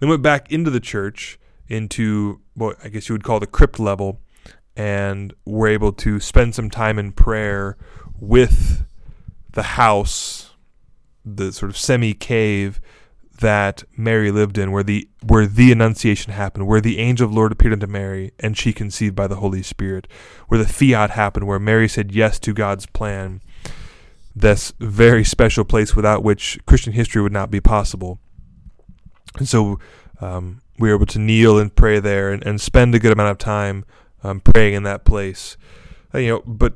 Then 0.00 0.08
went 0.08 0.22
back 0.22 0.50
into 0.50 0.70
the 0.70 0.80
church 0.80 1.38
into 1.68 2.40
what 2.54 2.78
I 2.82 2.88
guess 2.88 3.08
you 3.08 3.14
would 3.14 3.24
call 3.24 3.40
the 3.40 3.46
crypt 3.46 3.78
level, 3.78 4.20
and 4.74 5.34
were 5.44 5.68
able 5.68 5.92
to 5.92 6.18
spend 6.18 6.54
some 6.54 6.70
time 6.70 6.98
in 6.98 7.12
prayer 7.12 7.76
with 8.18 8.86
the 9.52 9.62
house, 9.62 10.54
the 11.24 11.52
sort 11.52 11.70
of 11.70 11.76
semi 11.76 12.14
cave 12.14 12.80
that 13.38 13.84
Mary 13.96 14.30
lived 14.30 14.58
in, 14.58 14.72
where 14.72 14.82
the 14.82 15.08
where 15.22 15.46
the 15.46 15.72
Annunciation 15.72 16.32
happened, 16.32 16.66
where 16.66 16.80
the 16.80 16.98
angel 16.98 17.26
of 17.26 17.32
the 17.32 17.36
Lord 17.36 17.52
appeared 17.52 17.72
unto 17.72 17.86
Mary, 17.86 18.32
and 18.38 18.56
she 18.56 18.72
conceived 18.72 19.14
by 19.14 19.26
the 19.26 19.36
Holy 19.36 19.62
Spirit, 19.62 20.06
where 20.48 20.58
the 20.58 20.68
fiat 20.68 21.10
happened, 21.10 21.46
where 21.46 21.58
Mary 21.58 21.88
said 21.88 22.12
yes 22.12 22.38
to 22.40 22.52
God's 22.52 22.86
plan. 22.86 23.40
This 24.34 24.72
very 24.78 25.24
special 25.24 25.64
place 25.64 25.96
without 25.96 26.22
which 26.22 26.58
Christian 26.66 26.92
history 26.92 27.22
would 27.22 27.32
not 27.32 27.50
be 27.50 27.60
possible. 27.60 28.18
And 29.38 29.48
so 29.48 29.78
um, 30.20 30.60
we 30.78 30.88
were 30.88 30.96
able 30.96 31.06
to 31.06 31.18
kneel 31.18 31.58
and 31.58 31.74
pray 31.74 32.00
there 32.00 32.32
and, 32.32 32.44
and 32.44 32.60
spend 32.60 32.94
a 32.94 32.98
good 32.98 33.12
amount 33.12 33.30
of 33.30 33.38
time 33.38 33.84
um, 34.22 34.40
praying 34.40 34.74
in 34.74 34.82
that 34.82 35.04
place. 35.04 35.56
Uh, 36.14 36.18
you 36.18 36.28
know, 36.28 36.42
but 36.46 36.74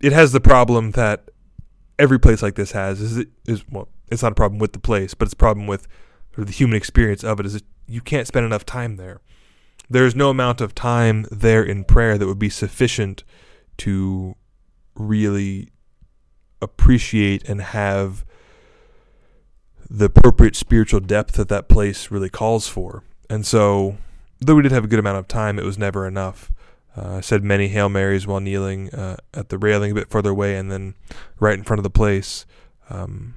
it 0.00 0.12
has 0.12 0.32
the 0.32 0.40
problem 0.40 0.92
that 0.92 1.30
every 1.98 2.18
place 2.18 2.42
like 2.42 2.54
this 2.54 2.72
has 2.72 3.00
is 3.00 3.18
it 3.18 3.28
is 3.46 3.64
well, 3.68 3.88
it's 4.10 4.22
not 4.22 4.32
a 4.32 4.36
problem 4.36 4.58
with 4.58 4.72
the 4.72 4.78
place, 4.78 5.14
but 5.14 5.26
it's 5.26 5.34
a 5.34 5.36
problem 5.36 5.66
with 5.66 5.86
the 6.36 6.52
human 6.52 6.76
experience 6.76 7.24
of 7.24 7.40
it. 7.40 7.46
Is 7.46 7.62
you 7.86 8.00
can't 8.00 8.26
spend 8.26 8.46
enough 8.46 8.64
time 8.64 8.96
there. 8.96 9.20
There 9.90 10.04
is 10.04 10.14
no 10.14 10.30
amount 10.30 10.60
of 10.60 10.74
time 10.74 11.26
there 11.30 11.62
in 11.62 11.84
prayer 11.84 12.18
that 12.18 12.26
would 12.26 12.38
be 12.38 12.50
sufficient 12.50 13.24
to 13.78 14.36
really 14.94 15.70
appreciate 16.60 17.48
and 17.48 17.62
have 17.62 18.24
the 19.88 20.06
appropriate 20.06 20.56
spiritual 20.56 21.00
depth 21.00 21.34
that 21.36 21.48
that 21.48 21.68
place 21.68 22.10
really 22.10 22.28
calls 22.28 22.68
for. 22.68 23.02
And 23.30 23.46
so, 23.46 23.96
though 24.40 24.54
we 24.54 24.62
did 24.62 24.72
have 24.72 24.84
a 24.84 24.88
good 24.88 24.98
amount 24.98 25.18
of 25.18 25.28
time, 25.28 25.58
it 25.58 25.64
was 25.64 25.78
never 25.78 26.06
enough. 26.06 26.52
Uh, 26.96 27.16
I 27.16 27.20
said 27.20 27.44
many 27.44 27.68
Hail 27.68 27.88
Marys 27.88 28.26
while 28.26 28.40
kneeling 28.40 28.90
uh, 28.90 29.16
at 29.32 29.48
the 29.48 29.58
railing 29.58 29.92
a 29.92 29.94
bit 29.94 30.10
further 30.10 30.30
away 30.30 30.56
and 30.56 30.70
then 30.70 30.94
right 31.38 31.56
in 31.56 31.64
front 31.64 31.78
of 31.78 31.84
the 31.84 31.90
place. 31.90 32.44
Um, 32.90 33.34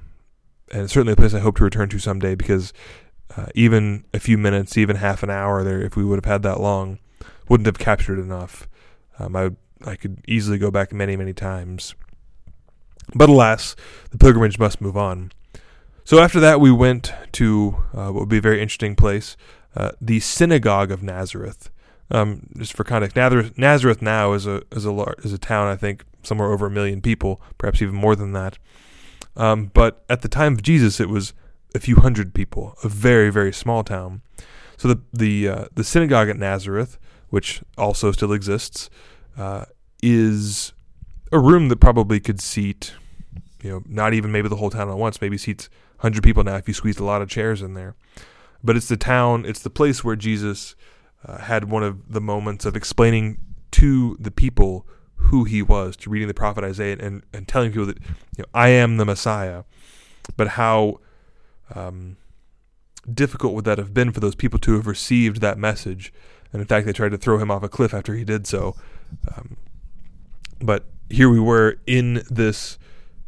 and 0.72 0.90
certainly 0.90 1.12
a 1.12 1.16
place 1.16 1.34
I 1.34 1.40
hope 1.40 1.56
to 1.58 1.64
return 1.64 1.88
to 1.90 1.98
someday 1.98 2.34
because 2.34 2.72
uh, 3.36 3.46
even 3.54 4.04
a 4.12 4.18
few 4.18 4.38
minutes, 4.38 4.76
even 4.76 4.96
half 4.96 5.22
an 5.22 5.30
hour 5.30 5.62
there, 5.62 5.80
if 5.80 5.96
we 5.96 6.04
would 6.04 6.16
have 6.16 6.30
had 6.30 6.42
that 6.42 6.60
long, 6.60 6.98
wouldn't 7.48 7.66
have 7.66 7.78
captured 7.78 8.18
enough. 8.18 8.68
Um, 9.18 9.36
I, 9.36 9.50
I 9.84 9.96
could 9.96 10.24
easily 10.26 10.58
go 10.58 10.70
back 10.70 10.92
many, 10.92 11.16
many 11.16 11.32
times. 11.32 11.94
But 13.14 13.28
alas, 13.28 13.76
the 14.10 14.18
pilgrimage 14.18 14.58
must 14.58 14.80
move 14.80 14.96
on. 14.96 15.32
So 16.04 16.18
after 16.18 16.40
that, 16.40 16.60
we 16.60 16.72
went 16.72 17.12
to 17.32 17.76
uh, 17.94 18.06
what 18.06 18.20
would 18.20 18.28
be 18.28 18.38
a 18.38 18.42
very 18.42 18.60
interesting 18.60 18.96
place, 18.96 19.36
uh, 19.76 19.92
the 20.00 20.20
synagogue 20.20 20.90
of 20.90 21.02
Nazareth. 21.02 21.70
Um, 22.10 22.48
just 22.58 22.74
for 22.74 22.84
context, 22.84 23.16
Nazareth, 23.16 23.56
Nazareth 23.56 24.02
now 24.02 24.32
is 24.32 24.46
a 24.46 24.62
is 24.72 24.84
a 24.84 25.14
is 25.24 25.32
a 25.32 25.38
town 25.38 25.68
I 25.68 25.76
think 25.76 26.04
somewhere 26.22 26.52
over 26.52 26.66
a 26.66 26.70
million 26.70 27.00
people, 27.00 27.40
perhaps 27.56 27.80
even 27.80 27.94
more 27.94 28.14
than 28.14 28.32
that. 28.32 28.58
Um, 29.36 29.70
but 29.72 30.04
at 30.08 30.22
the 30.22 30.28
time 30.28 30.54
of 30.54 30.62
Jesus, 30.62 31.00
it 31.00 31.08
was 31.08 31.32
a 31.74 31.80
few 31.80 31.96
hundred 31.96 32.34
people, 32.34 32.76
a 32.84 32.88
very 32.88 33.30
very 33.30 33.52
small 33.52 33.82
town. 33.82 34.22
So 34.76 34.88
the 34.88 35.00
the 35.12 35.48
uh, 35.48 35.64
the 35.74 35.84
synagogue 35.84 36.28
at 36.28 36.36
Nazareth, 36.36 36.98
which 37.30 37.62
also 37.78 38.12
still 38.12 38.32
exists, 38.32 38.90
uh, 39.36 39.66
is 40.02 40.72
a 41.30 41.38
room 41.38 41.68
that 41.68 41.80
probably 41.80 42.20
could 42.20 42.40
seat, 42.40 42.92
you 43.62 43.70
know, 43.70 43.82
not 43.86 44.12
even 44.12 44.30
maybe 44.30 44.48
the 44.48 44.56
whole 44.56 44.70
town 44.70 44.90
at 44.90 44.98
once, 44.98 45.20
maybe 45.20 45.38
seats 45.38 45.70
100 46.00 46.22
people 46.22 46.42
now 46.42 46.56
if 46.56 46.66
you 46.66 46.74
squeezed 46.74 47.00
a 47.00 47.04
lot 47.04 47.22
of 47.22 47.28
chairs 47.28 47.62
in 47.62 47.74
there. 47.74 47.94
But 48.62 48.76
it's 48.76 48.88
the 48.88 48.96
town, 48.96 49.44
it's 49.46 49.60
the 49.60 49.70
place 49.70 50.04
where 50.04 50.16
Jesus 50.16 50.74
uh, 51.24 51.38
had 51.38 51.70
one 51.70 51.82
of 51.82 52.12
the 52.12 52.20
moments 52.20 52.64
of 52.64 52.76
explaining 52.76 53.38
to 53.72 54.16
the 54.20 54.30
people 54.30 54.86
who 55.24 55.44
he 55.44 55.62
was, 55.62 55.96
to 55.96 56.10
reading 56.10 56.28
the 56.28 56.34
prophet 56.34 56.64
Isaiah 56.64 56.96
and, 57.00 57.22
and 57.32 57.48
telling 57.48 57.70
people 57.70 57.86
that, 57.86 57.98
you 57.98 58.42
know, 58.42 58.44
I 58.54 58.68
am 58.68 58.96
the 58.96 59.04
Messiah. 59.04 59.64
But 60.36 60.48
how 60.48 61.00
um, 61.74 62.16
difficult 63.12 63.54
would 63.54 63.64
that 63.64 63.78
have 63.78 63.92
been 63.92 64.12
for 64.12 64.20
those 64.20 64.34
people 64.34 64.58
to 64.60 64.74
have 64.74 64.86
received 64.86 65.40
that 65.40 65.58
message? 65.58 66.12
And 66.52 66.60
in 66.60 66.68
fact, 66.68 66.86
they 66.86 66.92
tried 66.92 67.10
to 67.10 67.18
throw 67.18 67.38
him 67.38 67.50
off 67.50 67.62
a 67.62 67.68
cliff 67.68 67.94
after 67.94 68.14
he 68.14 68.24
did 68.24 68.46
so. 68.46 68.76
Um, 69.36 69.56
but 70.60 70.86
here 71.08 71.28
we 71.28 71.40
were 71.40 71.78
in 71.86 72.22
this 72.30 72.78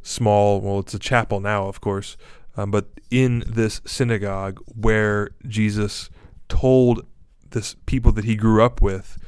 small, 0.03 0.61
well, 0.61 0.79
it's 0.81 0.95
a 0.95 0.99
chapel 0.99 1.41
now, 1.41 1.67
of 1.67 1.81
course, 1.81 2.17
um, 2.57 2.71
but 2.71 2.87
in 3.11 3.43
this 3.47 3.81
synagogue 3.85 4.61
where 4.67 5.31
Jesus 5.47 6.11
told 6.49 7.07
this 7.51 7.77
people 7.87 8.13
that 8.13 8.25
he 8.25 8.37
grew 8.37 8.63
up 8.63 8.83
with 8.83 9.19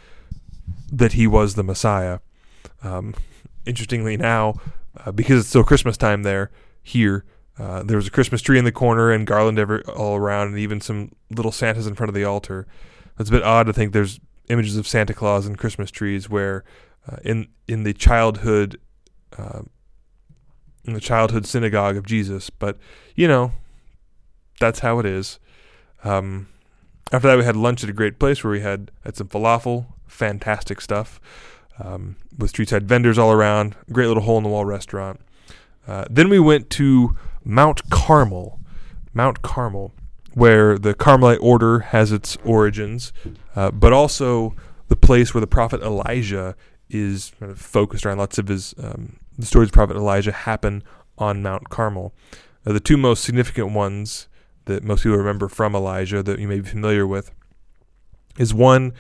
that 0.93 1.15
he 1.15 1.27
was 1.27 1.55
the 1.55 1.63
Messiah. 1.63 2.19
Um, 2.83 3.15
interestingly, 3.65 4.17
now 4.17 4.55
uh, 5.05 5.13
because 5.13 5.41
it's 5.41 5.49
still 5.49 5.65
Christmas 5.65 5.97
time 5.97 6.23
there 6.23 6.51
here, 6.83 7.25
uh, 7.59 7.83
there 7.83 7.97
was 7.97 8.07
a 8.07 8.11
Christmas 8.11 8.43
tree 8.43 8.59
in 8.59 8.65
the 8.65 8.73
corner 8.73 9.11
and 9.11 9.27
garland 9.27 9.59
every, 9.59 9.83
all 9.85 10.17
around, 10.17 10.49
and 10.49 10.59
even 10.59 10.81
some 10.81 11.13
little 11.31 11.53
Santas 11.53 11.87
in 11.87 11.95
front 11.95 12.09
of 12.09 12.15
the 12.15 12.25
altar. 12.25 12.67
It's 13.19 13.31
a 13.31 13.33
bit 13.33 13.43
odd 13.43 13.67
to 13.67 13.73
think 13.73 13.93
there's 13.93 14.21
images 14.49 14.77
of 14.77 14.87
Santa 14.87 15.15
Claus 15.15 15.47
and 15.47 15.57
Christmas 15.59 15.91
trees 15.91 16.29
where 16.29 16.65
uh, 17.11 17.17
in 17.25 17.49
in 17.67 17.83
the 17.83 17.95
childhood 17.95 18.79
uh, 19.39 19.63
in 20.87 20.95
the 20.95 21.01
childhood 21.01 21.47
synagogue 21.47 21.97
of 21.97 22.07
Jesus. 22.07 22.51
But, 22.51 22.79
you 23.15 23.29
know, 23.29 23.53
that's 24.61 24.81
how 24.81 24.99
it 24.99 25.07
is. 25.07 25.39
Um, 26.05 26.49
after 27.13 27.29
that, 27.29 27.39
we 27.39 27.45
had 27.45 27.57
lunch 27.57 27.83
at 27.83 27.91
a 27.91 27.95
great 27.95 28.19
place 28.19 28.43
where 28.43 28.53
we 28.53 28.61
had, 28.61 28.91
had 29.05 29.17
some 29.17 29.29
falafel, 29.29 29.87
fantastic 30.07 30.81
stuff, 30.81 31.21
um, 31.79 32.17
with 32.37 32.51
street 32.51 32.69
side 32.69 32.89
vendors 32.89 33.19
all 33.19 33.33
around, 33.33 33.77
great 33.93 34.07
little 34.07 34.23
hole 34.23 34.39
in 34.39 34.43
the 34.43 34.49
wall 34.49 34.65
restaurant. 34.65 35.21
Uh, 35.87 36.05
then 36.11 36.29
we 36.29 36.39
went 36.39 36.71
to 36.71 37.17
Mount 37.45 37.89
Carmel, 37.91 38.61
Mount 39.15 39.43
Carmel, 39.43 39.93
where 40.35 40.79
the 40.79 40.95
Carmelite 40.95 41.39
order 41.41 41.79
has 41.79 42.13
its 42.13 42.37
origins, 42.45 43.13
uh, 43.55 43.71
but 43.71 43.93
also 43.93 44.55
the 44.89 44.97
place 44.97 45.33
where 45.33 45.41
the 45.41 45.47
prophet 45.47 45.81
Elijah 45.83 46.57
is 46.89 47.33
kind 47.39 47.51
of 47.51 47.59
focused 47.59 48.05
around 48.07 48.19
lots 48.19 48.39
of 48.39 48.49
his 48.49 48.75
um, 48.79 49.19
the 49.39 49.47
stories 49.47 49.69
of 49.69 49.73
Prophet 49.73 49.97
Elijah 49.97 50.33
happen 50.33 50.83
on 51.19 51.43
Mount 51.43 51.69
Carmel. 51.69 52.15
Uh, 52.67 52.73
the 52.73 52.81
two 52.81 52.97
most 52.97 53.23
significant 53.23 53.73
ones 53.73 54.29
that 54.65 54.83
most 54.83 55.03
people 55.03 55.19
remember 55.19 55.49
from 55.49 55.75
Elijah 55.75 56.23
that 56.23 56.39
you 56.39 56.49
may 56.49 56.61
be 56.61 56.69
familiar 56.69 57.07
with 57.07 57.31
is 58.39 58.53
one 58.53 58.93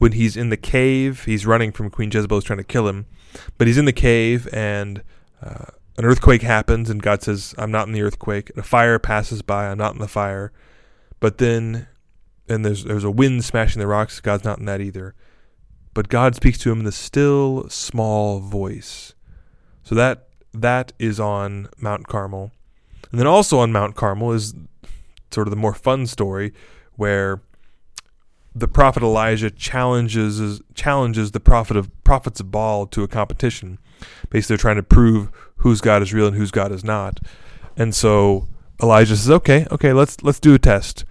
when 0.00 0.12
he's 0.12 0.34
in 0.34 0.48
the 0.48 0.56
cave, 0.56 1.26
he's 1.26 1.44
running 1.44 1.72
from 1.72 1.90
Queen 1.90 2.10
Jezebel 2.10 2.38
who's 2.38 2.44
trying 2.44 2.56
to 2.56 2.64
kill 2.64 2.88
him, 2.88 3.04
but 3.58 3.66
he's 3.66 3.76
in 3.76 3.84
the 3.84 3.92
cave 3.92 4.48
and 4.50 5.02
uh, 5.42 5.66
an 5.98 6.06
earthquake 6.06 6.40
happens 6.40 6.88
and 6.88 7.02
God 7.02 7.22
says, 7.22 7.54
"I'm 7.58 7.70
not 7.70 7.86
in 7.86 7.92
the 7.92 8.00
earthquake." 8.00 8.48
And 8.48 8.58
a 8.58 8.62
fire 8.62 8.98
passes 8.98 9.42
by, 9.42 9.68
I'm 9.68 9.76
not 9.76 9.92
in 9.92 10.00
the 10.00 10.08
fire. 10.08 10.52
But 11.20 11.36
then 11.36 11.86
and 12.48 12.64
there's 12.64 12.84
there's 12.84 13.04
a 13.04 13.10
wind 13.10 13.44
smashing 13.44 13.78
the 13.78 13.86
rocks, 13.86 14.20
God's 14.20 14.42
not 14.42 14.58
in 14.58 14.64
that 14.64 14.80
either. 14.80 15.14
But 15.92 16.08
God 16.08 16.34
speaks 16.34 16.56
to 16.60 16.72
him 16.72 16.78
in 16.78 16.84
the 16.86 16.92
still 16.92 17.68
small 17.68 18.40
voice. 18.40 19.12
So 19.82 19.94
that 19.96 20.28
that 20.54 20.94
is 20.98 21.20
on 21.20 21.68
Mount 21.76 22.06
Carmel. 22.06 22.52
And 23.10 23.20
then 23.20 23.26
also 23.26 23.58
on 23.58 23.70
Mount 23.70 23.96
Carmel 23.96 24.32
is 24.32 24.54
sort 25.30 25.46
of 25.46 25.50
the 25.50 25.56
more 25.56 25.74
fun 25.74 26.06
story 26.06 26.54
where 26.96 27.42
the 28.54 28.68
prophet 28.68 29.02
Elijah 29.02 29.50
challenges 29.50 30.60
challenges 30.74 31.30
the 31.30 31.40
prophet 31.40 31.76
of 31.76 31.90
prophets 32.04 32.40
of 32.40 32.50
Baal 32.50 32.86
to 32.88 33.02
a 33.02 33.08
competition. 33.08 33.78
Basically, 34.28 34.54
they're 34.56 34.60
trying 34.60 34.76
to 34.76 34.82
prove 34.82 35.30
whose 35.56 35.80
God 35.80 36.02
is 36.02 36.12
real 36.12 36.26
and 36.26 36.36
whose 36.36 36.50
God 36.50 36.72
is 36.72 36.82
not. 36.82 37.20
And 37.76 37.94
so 37.94 38.48
Elijah 38.82 39.16
says, 39.16 39.30
"Okay, 39.30 39.66
okay, 39.70 39.92
let's 39.92 40.22
let's 40.22 40.40
do 40.40 40.54
a 40.54 40.58
test. 40.58 41.04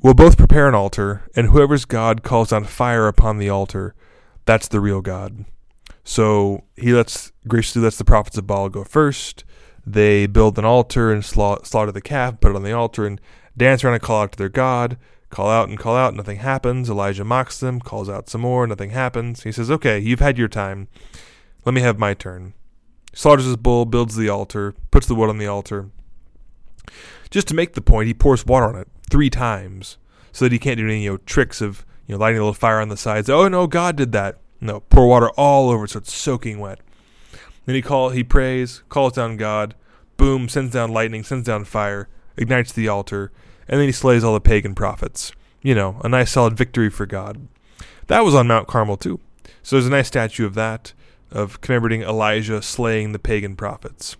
We'll 0.00 0.14
both 0.14 0.36
prepare 0.36 0.68
an 0.68 0.74
altar, 0.74 1.22
and 1.34 1.48
whoever's 1.48 1.84
God 1.84 2.22
calls 2.22 2.50
down 2.50 2.64
fire 2.64 3.06
upon 3.08 3.38
the 3.38 3.48
altar, 3.48 3.94
that's 4.44 4.68
the 4.68 4.80
real 4.80 5.00
God." 5.00 5.44
So 6.04 6.64
he 6.76 6.92
lets 6.92 7.32
graciously 7.46 7.82
lets 7.82 7.96
the 7.96 8.04
prophets 8.04 8.36
of 8.36 8.46
Baal 8.46 8.68
go 8.68 8.84
first. 8.84 9.44
They 9.84 10.26
build 10.26 10.58
an 10.58 10.64
altar 10.64 11.12
and 11.12 11.24
slaughter 11.24 11.92
the 11.92 12.00
calf, 12.00 12.40
put 12.40 12.50
it 12.50 12.56
on 12.56 12.62
the 12.62 12.72
altar, 12.72 13.06
and 13.06 13.20
dance 13.56 13.82
around 13.82 13.94
and 13.94 14.02
call 14.02 14.22
out 14.22 14.32
to 14.32 14.38
their 14.38 14.48
God. 14.48 14.96
Call 15.32 15.48
out 15.48 15.70
and 15.70 15.78
call 15.78 15.96
out, 15.96 16.14
nothing 16.14 16.36
happens. 16.36 16.90
Elijah 16.90 17.24
mocks 17.24 17.58
them, 17.58 17.80
calls 17.80 18.06
out 18.06 18.28
some 18.28 18.42
more, 18.42 18.66
nothing 18.66 18.90
happens. 18.90 19.44
He 19.44 19.50
says, 19.50 19.70
Okay, 19.70 19.98
you've 19.98 20.20
had 20.20 20.36
your 20.36 20.46
time. 20.46 20.88
Let 21.64 21.72
me 21.72 21.80
have 21.80 21.98
my 21.98 22.12
turn. 22.12 22.52
Slaughters 23.14 23.46
his 23.46 23.56
bull, 23.56 23.86
builds 23.86 24.14
the 24.14 24.28
altar, 24.28 24.74
puts 24.90 25.06
the 25.06 25.14
wood 25.14 25.30
on 25.30 25.38
the 25.38 25.46
altar. 25.46 25.88
Just 27.30 27.48
to 27.48 27.54
make 27.54 27.72
the 27.72 27.80
point, 27.80 28.08
he 28.08 28.14
pours 28.14 28.44
water 28.44 28.66
on 28.66 28.76
it 28.76 28.88
three 29.08 29.30
times 29.30 29.96
so 30.32 30.44
that 30.44 30.52
he 30.52 30.58
can't 30.58 30.76
do 30.76 30.84
any 30.84 31.04
you 31.04 31.12
know, 31.12 31.16
tricks 31.24 31.62
of 31.62 31.86
you 32.06 32.14
know 32.14 32.18
lighting 32.18 32.36
a 32.36 32.42
little 32.42 32.52
fire 32.52 32.80
on 32.80 32.90
the 32.90 32.96
sides. 32.98 33.30
Oh 33.30 33.48
no, 33.48 33.66
God 33.66 33.96
did 33.96 34.12
that. 34.12 34.38
No, 34.60 34.80
pour 34.80 35.06
water 35.06 35.30
all 35.30 35.70
over 35.70 35.86
so 35.86 36.00
it's 36.00 36.12
soaking 36.12 36.58
wet. 36.58 36.80
Then 37.64 37.74
he 37.74 37.80
call 37.80 38.10
he 38.10 38.22
prays, 38.22 38.82
calls 38.90 39.14
down 39.14 39.38
God, 39.38 39.74
boom, 40.18 40.50
sends 40.50 40.74
down 40.74 40.92
lightning, 40.92 41.22
sends 41.22 41.46
down 41.46 41.64
fire, 41.64 42.10
ignites 42.36 42.72
the 42.72 42.88
altar, 42.88 43.32
and 43.68 43.80
then 43.80 43.88
he 43.88 43.92
slays 43.92 44.24
all 44.24 44.34
the 44.34 44.40
pagan 44.40 44.74
prophets. 44.74 45.32
You 45.62 45.74
know, 45.74 46.00
a 46.02 46.08
nice 46.08 46.32
solid 46.32 46.56
victory 46.56 46.90
for 46.90 47.06
God. 47.06 47.46
That 48.08 48.24
was 48.24 48.34
on 48.34 48.48
Mount 48.48 48.68
Carmel 48.68 48.96
too. 48.96 49.20
So 49.62 49.76
there's 49.76 49.86
a 49.86 49.90
nice 49.90 50.08
statue 50.08 50.44
of 50.44 50.54
that, 50.54 50.92
of 51.30 51.60
commemorating 51.60 52.02
Elijah 52.02 52.60
slaying 52.62 53.12
the 53.12 53.18
pagan 53.18 53.56
prophets. 53.56 54.16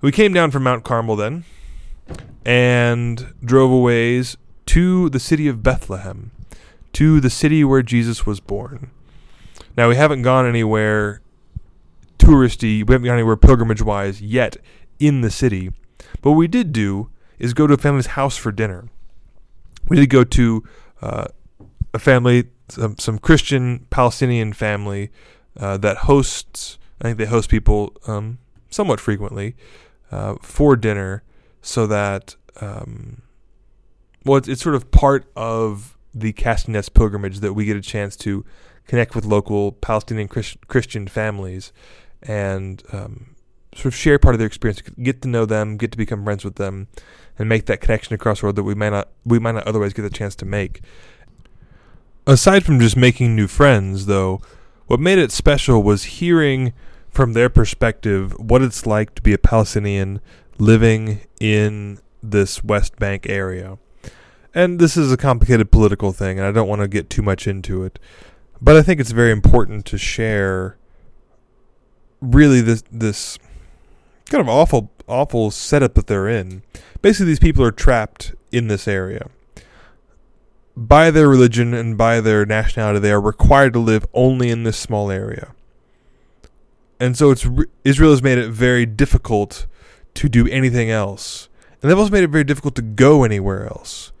We 0.00 0.12
came 0.12 0.32
down 0.32 0.50
from 0.50 0.62
Mount 0.62 0.84
Carmel 0.84 1.16
then, 1.16 1.44
and 2.44 3.34
drove 3.44 3.70
a 3.70 3.78
ways 3.78 4.36
to 4.66 5.10
the 5.10 5.20
city 5.20 5.48
of 5.48 5.62
Bethlehem, 5.62 6.30
to 6.94 7.20
the 7.20 7.30
city 7.30 7.64
where 7.64 7.82
Jesus 7.82 8.24
was 8.24 8.40
born. 8.40 8.90
Now 9.76 9.88
we 9.88 9.96
haven't 9.96 10.22
gone 10.22 10.46
anywhere 10.46 11.20
touristy, 12.18 12.86
we 12.86 12.92
haven't 12.92 13.04
gone 13.06 13.14
anywhere 13.14 13.36
pilgrimage 13.36 13.82
wise 13.82 14.20
yet 14.20 14.56
in 14.98 15.20
the 15.20 15.30
city, 15.30 15.72
but 16.22 16.32
we 16.32 16.48
did 16.48 16.72
do 16.72 17.10
is 17.38 17.54
go 17.54 17.66
to 17.66 17.74
a 17.74 17.78
family's 17.78 18.08
house 18.08 18.36
for 18.36 18.52
dinner. 18.52 18.88
We 19.88 19.96
did 19.96 20.10
go 20.10 20.24
to 20.24 20.64
uh, 21.00 21.26
a 21.94 21.98
family, 21.98 22.44
some, 22.68 22.98
some, 22.98 23.18
Christian 23.18 23.86
Palestinian 23.90 24.52
family 24.52 25.10
uh, 25.56 25.76
that 25.78 25.98
hosts. 25.98 26.78
I 27.00 27.04
think 27.04 27.18
they 27.18 27.26
host 27.26 27.48
people 27.48 27.96
um, 28.06 28.38
somewhat 28.70 29.00
frequently 29.00 29.54
uh, 30.10 30.34
for 30.42 30.76
dinner, 30.76 31.22
so 31.62 31.86
that 31.86 32.36
um, 32.60 33.22
well, 34.24 34.36
it's, 34.36 34.48
it's, 34.48 34.62
sort 34.62 34.74
of 34.74 34.90
part 34.90 35.30
of 35.36 35.96
the 36.14 36.32
Casting 36.32 36.72
Nets 36.72 36.88
pilgrimage 36.88 37.40
that 37.40 37.54
we 37.54 37.64
get 37.64 37.76
a 37.76 37.80
chance 37.80 38.16
to 38.16 38.44
connect 38.86 39.14
with 39.14 39.24
local 39.24 39.72
Palestinian 39.72 40.28
Christ- 40.28 40.66
Christian 40.66 41.06
families 41.06 41.72
and 42.22 42.82
um, 42.92 43.36
sort 43.78 43.86
of 43.86 43.94
share 43.94 44.18
part 44.18 44.34
of 44.34 44.38
their 44.38 44.46
experience, 44.46 44.82
get 45.02 45.22
to 45.22 45.28
know 45.28 45.46
them, 45.46 45.76
get 45.76 45.92
to 45.92 45.98
become 45.98 46.24
friends 46.24 46.44
with 46.44 46.56
them, 46.56 46.88
and 47.38 47.48
make 47.48 47.66
that 47.66 47.80
connection 47.80 48.14
across 48.14 48.40
the 48.40 48.46
world 48.46 48.56
that 48.56 48.64
we 48.64 48.74
might 48.74 48.90
not 48.90 49.08
we 49.24 49.38
might 49.38 49.54
not 49.54 49.66
otherwise 49.66 49.92
get 49.92 50.02
the 50.02 50.10
chance 50.10 50.34
to 50.36 50.44
make. 50.44 50.80
Aside 52.26 52.64
from 52.64 52.80
just 52.80 52.96
making 52.96 53.34
new 53.36 53.46
friends, 53.46 54.06
though, 54.06 54.42
what 54.86 55.00
made 55.00 55.18
it 55.18 55.32
special 55.32 55.82
was 55.82 56.04
hearing 56.04 56.72
from 57.08 57.32
their 57.32 57.48
perspective 57.48 58.34
what 58.38 58.62
it's 58.62 58.84
like 58.84 59.14
to 59.14 59.22
be 59.22 59.32
a 59.32 59.38
Palestinian 59.38 60.20
living 60.58 61.20
in 61.40 62.00
this 62.22 62.64
West 62.64 62.96
Bank 62.96 63.26
area. 63.28 63.78
And 64.54 64.78
this 64.78 64.96
is 64.96 65.12
a 65.12 65.16
complicated 65.16 65.70
political 65.70 66.12
thing, 66.12 66.38
and 66.38 66.46
I 66.46 66.52
don't 66.52 66.68
want 66.68 66.82
to 66.82 66.88
get 66.88 67.08
too 67.08 67.22
much 67.22 67.46
into 67.46 67.84
it. 67.84 67.98
But 68.60 68.76
I 68.76 68.82
think 68.82 68.98
it's 68.98 69.12
very 69.12 69.30
important 69.30 69.86
to 69.86 69.98
share 69.98 70.76
really 72.20 72.60
this 72.60 72.82
this 72.90 73.38
kind 74.28 74.40
of 74.40 74.48
awful 74.48 74.90
awful 75.08 75.50
setup 75.50 75.94
that 75.94 76.06
they're 76.06 76.28
in. 76.28 76.62
Basically, 77.02 77.26
these 77.26 77.38
people 77.38 77.64
are 77.64 77.72
trapped 77.72 78.34
in 78.52 78.68
this 78.68 78.86
area. 78.86 79.28
By 80.76 81.10
their 81.10 81.28
religion 81.28 81.74
and 81.74 81.98
by 81.98 82.20
their 82.20 82.46
nationality, 82.46 83.00
they 83.00 83.10
are 83.10 83.20
required 83.20 83.72
to 83.72 83.78
live 83.80 84.06
only 84.12 84.50
in 84.50 84.62
this 84.62 84.76
small 84.76 85.10
area. 85.10 85.52
And 87.00 87.16
so 87.16 87.30
it's 87.30 87.46
Israel 87.84 88.10
has 88.10 88.22
made 88.22 88.38
it 88.38 88.50
very 88.50 88.86
difficult 88.86 89.66
to 90.14 90.28
do 90.28 90.46
anything 90.48 90.90
else. 90.90 91.48
And 91.80 91.90
they've 91.90 91.98
also 91.98 92.12
made 92.12 92.24
it 92.24 92.30
very 92.30 92.44
difficult 92.44 92.74
to 92.76 92.82
go 92.82 93.24
anywhere 93.24 93.66
else. 93.66 94.12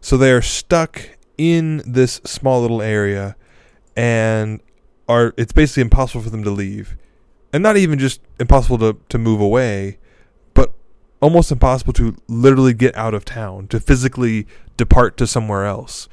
So 0.00 0.16
they 0.16 0.32
are 0.32 0.42
stuck 0.42 1.00
in 1.38 1.82
this 1.86 2.20
small 2.24 2.60
little 2.60 2.82
area 2.82 3.36
and 3.96 4.60
are 5.08 5.32
it's 5.36 5.52
basically 5.52 5.82
impossible 5.82 6.22
for 6.22 6.30
them 6.30 6.44
to 6.44 6.50
leave. 6.50 6.96
And 7.54 7.62
not 7.62 7.76
even 7.76 8.00
just 8.00 8.20
impossible 8.40 8.78
to, 8.78 8.98
to 9.10 9.16
move 9.16 9.40
away, 9.40 9.98
but 10.54 10.74
almost 11.22 11.52
impossible 11.52 11.92
to 11.92 12.16
literally 12.26 12.74
get 12.74 12.96
out 12.96 13.14
of 13.14 13.24
town, 13.24 13.68
to 13.68 13.78
physically 13.78 14.48
depart 14.76 15.16
to 15.18 15.26
somewhere 15.28 15.64
else. 15.64 16.08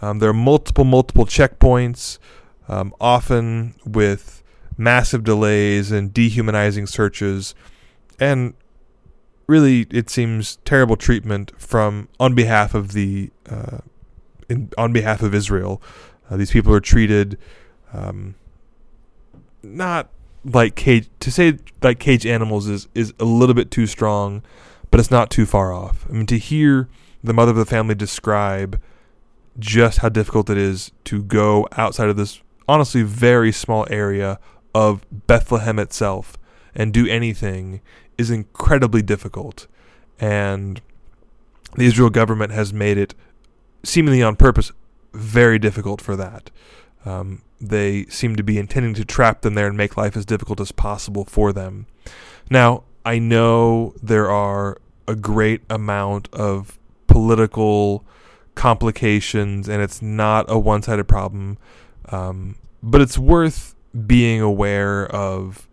Um, 0.00 0.20
there 0.20 0.30
are 0.30 0.32
multiple, 0.32 0.84
multiple 0.84 1.26
checkpoints, 1.26 2.18
um, 2.66 2.94
often 2.98 3.74
with 3.84 4.42
massive 4.78 5.22
delays 5.22 5.92
and 5.92 6.14
dehumanizing 6.14 6.86
searches, 6.86 7.54
and 8.18 8.54
really, 9.46 9.86
it 9.90 10.08
seems 10.08 10.56
terrible 10.64 10.96
treatment 10.96 11.52
from 11.60 12.08
on 12.18 12.34
behalf 12.34 12.74
of 12.74 12.94
the 12.94 13.30
uh, 13.50 13.80
in, 14.48 14.70
on 14.78 14.94
behalf 14.94 15.20
of 15.20 15.34
Israel. 15.34 15.82
Uh, 16.30 16.38
these 16.38 16.52
people 16.52 16.72
are 16.72 16.80
treated 16.80 17.36
um, 17.92 18.34
not 19.62 20.08
like 20.52 20.76
cage 20.76 21.08
to 21.20 21.30
say 21.30 21.58
like 21.82 21.98
cage 21.98 22.26
animals 22.26 22.68
is 22.68 22.88
is 22.94 23.12
a 23.18 23.24
little 23.24 23.54
bit 23.54 23.70
too 23.70 23.86
strong, 23.86 24.42
but 24.90 25.00
it's 25.00 25.10
not 25.10 25.30
too 25.30 25.46
far 25.46 25.72
off. 25.72 26.06
I 26.08 26.12
mean, 26.12 26.26
to 26.26 26.38
hear 26.38 26.88
the 27.22 27.32
mother 27.32 27.50
of 27.50 27.56
the 27.56 27.66
family 27.66 27.94
describe 27.94 28.80
just 29.58 29.98
how 29.98 30.08
difficult 30.08 30.50
it 30.50 30.58
is 30.58 30.92
to 31.04 31.22
go 31.22 31.66
outside 31.72 32.08
of 32.08 32.16
this 32.16 32.40
honestly 32.68 33.02
very 33.02 33.52
small 33.52 33.86
area 33.90 34.38
of 34.74 35.04
Bethlehem 35.26 35.78
itself 35.78 36.36
and 36.74 36.92
do 36.92 37.06
anything 37.06 37.80
is 38.18 38.30
incredibly 38.30 39.02
difficult. 39.02 39.66
And 40.20 40.80
the 41.74 41.86
Israel 41.86 42.10
government 42.10 42.52
has 42.52 42.72
made 42.72 42.98
it 42.98 43.14
seemingly 43.82 44.22
on 44.22 44.36
purpose 44.36 44.72
very 45.12 45.58
difficult 45.58 46.00
for 46.00 46.16
that. 46.16 46.50
Um, 47.06 47.42
they 47.60 48.04
seem 48.06 48.36
to 48.36 48.42
be 48.42 48.58
intending 48.58 48.92
to 48.94 49.04
trap 49.04 49.40
them 49.40 49.54
there 49.54 49.68
and 49.68 49.76
make 49.76 49.96
life 49.96 50.16
as 50.16 50.26
difficult 50.26 50.60
as 50.60 50.72
possible 50.72 51.24
for 51.24 51.52
them. 51.52 51.86
Now, 52.50 52.82
I 53.04 53.18
know 53.18 53.94
there 54.02 54.30
are 54.30 54.78
a 55.08 55.14
great 55.14 55.62
amount 55.70 56.28
of 56.32 56.78
political 57.06 58.04
complications 58.56 59.68
and 59.68 59.80
it's 59.80 60.02
not 60.02 60.44
a 60.48 60.58
one 60.58 60.82
sided 60.82 61.04
problem, 61.04 61.56
um, 62.10 62.56
but 62.82 63.00
it's 63.00 63.16
worth 63.16 63.74
being 64.06 64.40
aware 64.40 65.06
of 65.06 65.68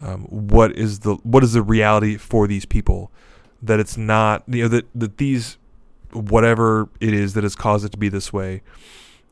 um, 0.00 0.22
what 0.24 0.72
is 0.72 1.00
the 1.00 1.14
what 1.16 1.44
is 1.44 1.52
the 1.52 1.62
reality 1.62 2.16
for 2.16 2.48
these 2.48 2.64
people 2.64 3.12
that 3.62 3.78
it's 3.78 3.96
not 3.96 4.42
you 4.48 4.62
know 4.62 4.68
that 4.68 4.86
that 4.94 5.18
these 5.18 5.56
whatever 6.12 6.88
it 7.00 7.14
is 7.14 7.34
that 7.34 7.44
has 7.44 7.54
caused 7.54 7.84
it 7.84 7.92
to 7.92 7.98
be 7.98 8.08
this 8.08 8.32
way 8.32 8.60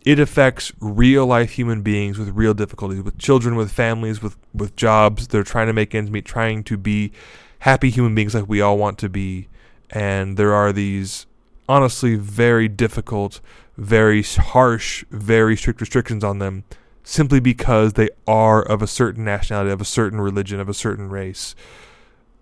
it 0.05 0.19
affects 0.19 0.73
real 0.81 1.27
life 1.27 1.53
human 1.53 1.83
beings 1.83 2.19
with 2.19 2.31
real 2.31 2.55
difficulties, 2.55 3.03
with 3.03 3.19
children, 3.19 3.55
with 3.55 3.71
families, 3.71 4.23
with, 4.23 4.37
with 4.53 4.75
jobs. 4.75 5.29
They're 5.29 5.45
trying 5.45 5.69
to 5.69 5.73
make 5.73 5.95
ends 5.95 6.11
meet, 6.11 6.25
trying 6.25 6.65
to 6.65 6.77
be 6.77 7.13
happy 7.61 7.91
human 7.91 8.15
beings 8.15 8.35
like 8.35 8.49
we 8.49 8.61
all 8.61 8.77
want 8.77 8.99
to 8.99 9.09
be. 9.09 9.49
And 9.91 10.37
there 10.37 10.53
are 10.53 10.73
these 10.73 11.27
honestly 11.69 12.17
very 12.17 12.69
difficult, 12.69 13.41
very 13.77 14.23
harsh, 14.23 15.05
very 15.11 15.57
strict 15.57 15.81
restrictions 15.81 16.25
on 16.25 16.39
them 16.39 16.65
simply 17.05 17.41
because 17.41 17.93
they 17.95 18.09
are 18.27 18.63
of 18.63 18.83
a 18.83 18.87
certain 18.87 19.25
nationality, 19.25 19.71
of 19.71 19.81
a 19.81 19.85
certain 19.85 20.21
religion, 20.21 20.59
of 20.61 20.69
a 20.69 20.75
certain 20.75 21.09
race. 21.09 21.55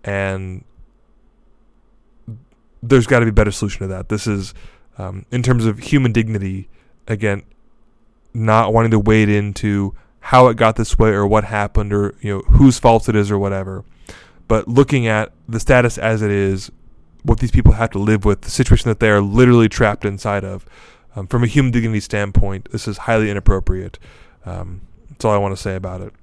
And 0.03 0.63
there's 2.81 3.05
got 3.05 3.19
to 3.19 3.25
be 3.25 3.29
a 3.29 3.33
better 3.33 3.51
solution 3.51 3.81
to 3.81 3.87
that. 3.87 4.09
This 4.09 4.25
is, 4.25 4.53
um, 4.97 5.25
in 5.31 5.43
terms 5.43 5.65
of 5.65 5.79
human 5.79 6.11
dignity, 6.11 6.67
again, 7.07 7.43
not 8.33 8.73
wanting 8.73 8.91
to 8.91 8.99
wade 8.99 9.29
into 9.29 9.95
how 10.19 10.47
it 10.47 10.57
got 10.57 10.75
this 10.75 10.97
way 10.97 11.09
or 11.09 11.25
what 11.25 11.43
happened 11.43 11.91
or 11.91 12.15
you 12.21 12.33
know 12.33 12.41
whose 12.41 12.79
fault 12.79 13.09
it 13.09 13.15
is 13.15 13.31
or 13.31 13.37
whatever, 13.39 13.83
but 14.47 14.67
looking 14.67 15.07
at 15.07 15.31
the 15.47 15.59
status 15.59 15.97
as 15.97 16.21
it 16.21 16.31
is 16.31 16.71
what 17.23 17.39
these 17.39 17.51
people 17.51 17.73
have 17.73 17.89
to 17.91 17.99
live 17.99 18.25
with, 18.25 18.41
the 18.41 18.49
situation 18.49 18.89
that 18.89 18.99
they 18.99 19.09
are 19.09 19.21
literally 19.21 19.69
trapped 19.69 20.05
inside 20.05 20.43
of. 20.43 20.65
Um, 21.15 21.27
from 21.27 21.43
a 21.43 21.47
human 21.47 21.71
dignity 21.71 21.99
standpoint, 21.99 22.71
this 22.71 22.87
is 22.87 22.99
highly 22.99 23.29
inappropriate. 23.29 23.99
Um, 24.45 24.81
that's 25.09 25.25
all 25.25 25.33
I 25.33 25.37
want 25.37 25.55
to 25.55 25.61
say 25.61 25.75
about 25.75 26.01
it. 26.01 26.13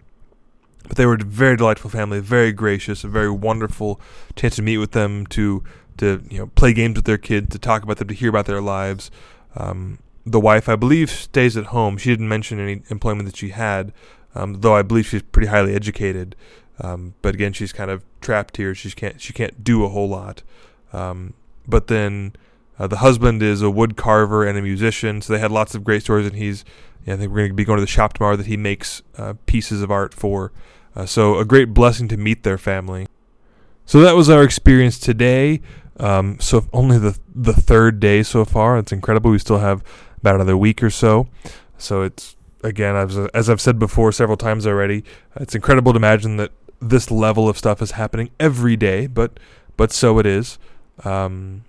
But 0.87 0.97
they 0.97 1.05
were 1.05 1.15
a 1.15 1.25
very 1.25 1.57
delightful 1.57 1.91
family, 1.91 2.21
very 2.21 2.53
gracious, 2.53 3.05
a 3.05 3.09
very 3.09 3.31
wonderful 3.31 4.01
chance 4.35 4.57
to 4.57 4.63
meet 4.63 4.79
with 4.79 4.93
them, 4.93 5.27
to 5.29 5.63
to 5.99 6.23
you 6.31 6.39
know 6.39 6.47
play 6.49 6.73
games 6.73 6.97
with 6.97 7.05
their 7.05 7.19
kids, 7.19 7.51
to 7.51 7.59
talk 7.59 7.83
about 7.83 7.99
them, 7.99 8.09
to 8.09 8.15
hear 8.15 8.31
about 8.31 8.47
their 8.47 8.63
lives. 8.63 9.11
Um, 9.57 9.99
the 10.25 10.41
wife, 10.41 10.69
I 10.69 10.77
believe, 10.77 11.11
stays 11.11 11.57
at 11.57 11.67
home. 11.67 11.97
She 11.97 12.11
didn't 12.11 12.29
mention 12.29 12.61
any 12.61 12.83
employment 12.89 13.27
that 13.27 13.37
she 13.37 13.51
had, 13.51 13.93
um, 14.35 14.61
though 14.61 14.75
I 14.75 14.83
believe 14.83 15.07
she's 15.07 15.23
pretty 15.23 15.49
highly 15.49 15.75
educated. 15.75 16.37
Um, 16.81 17.15
but 17.23 17.35
again, 17.35 17.53
she's 17.53 17.73
kind 17.73 17.91
of 17.91 18.05
trapped 18.21 18.57
here. 18.57 18.75
She 18.75 18.91
can't 18.91 19.21
she 19.21 19.33
can't 19.33 19.65
do 19.65 19.85
a 19.85 19.89
whole 19.89 20.09
lot. 20.09 20.43
Um, 20.93 21.35
but 21.67 21.89
then 21.89 22.35
uh, 22.79 22.87
the 22.87 22.99
husband 22.99 23.43
is 23.43 23.63
a 23.63 23.71
wood 23.71 23.97
carver 23.97 24.47
and 24.47 24.57
a 24.57 24.63
musician, 24.63 25.21
so 25.21 25.33
they 25.33 25.39
had 25.39 25.51
lots 25.51 25.75
of 25.75 25.83
great 25.83 26.03
stories. 26.03 26.27
And 26.27 26.37
he's 26.37 26.65
yeah, 27.05 27.15
I 27.15 27.17
think 27.17 27.31
we're 27.31 27.39
going 27.39 27.51
to 27.51 27.55
be 27.55 27.65
going 27.65 27.79
to 27.79 27.85
the 27.85 27.87
shop 27.87 28.13
tomorrow 28.15 28.37
that 28.37 28.47
he 28.47 28.57
makes 28.57 29.03
uh, 29.17 29.35
pieces 29.47 29.83
of 29.83 29.91
art 29.91 30.15
for. 30.15 30.53
Uh, 30.95 31.07
so 31.07 31.39
a 31.39 31.45
great 31.45 31.73
blessing 31.75 32.09
to 32.09 32.17
meet 32.17 32.43
their 32.43 32.59
family. 32.59 33.07
So 33.87 34.01
that 34.01 34.15
was 34.15 34.29
our 34.29 34.43
experience 34.43 34.99
today. 34.99 35.61
Um, 35.99 36.39
so 36.39 36.69
only 36.73 36.99
the 36.99 37.19
the 37.35 37.55
third 37.55 37.99
day 37.99 38.23
so 38.23 38.45
far. 38.45 38.79
It's 38.79 38.93
incredible. 38.93 39.31
We 39.31 39.39
still 39.39 39.59
have 39.59 39.83
about 40.21 40.37
another 40.37 40.57
week 40.57 40.83
or 40.83 40.91
so. 40.91 41.29
So 41.77 42.03
it's 42.03 42.37
again, 42.63 42.97
as 42.97 43.17
as 43.35 43.49
I've 43.49 43.61
said 43.61 43.79
before 43.79 44.13
several 44.13 44.37
times 44.37 44.67
already, 44.67 45.05
it's 45.37 45.55
incredible 45.55 45.93
to 45.93 45.97
imagine 45.97 46.37
that 46.37 46.53
this 46.81 47.11
level 47.11 47.49
of 47.49 47.59
stuff 47.59 47.83
is 47.83 47.93
happening 47.93 48.31
every 48.39 48.77
day. 48.77 49.07
But 49.07 49.39
but 49.77 49.93
so 49.93 50.19
it 50.19 50.27
is. 50.27 50.59
Um, 51.05 51.65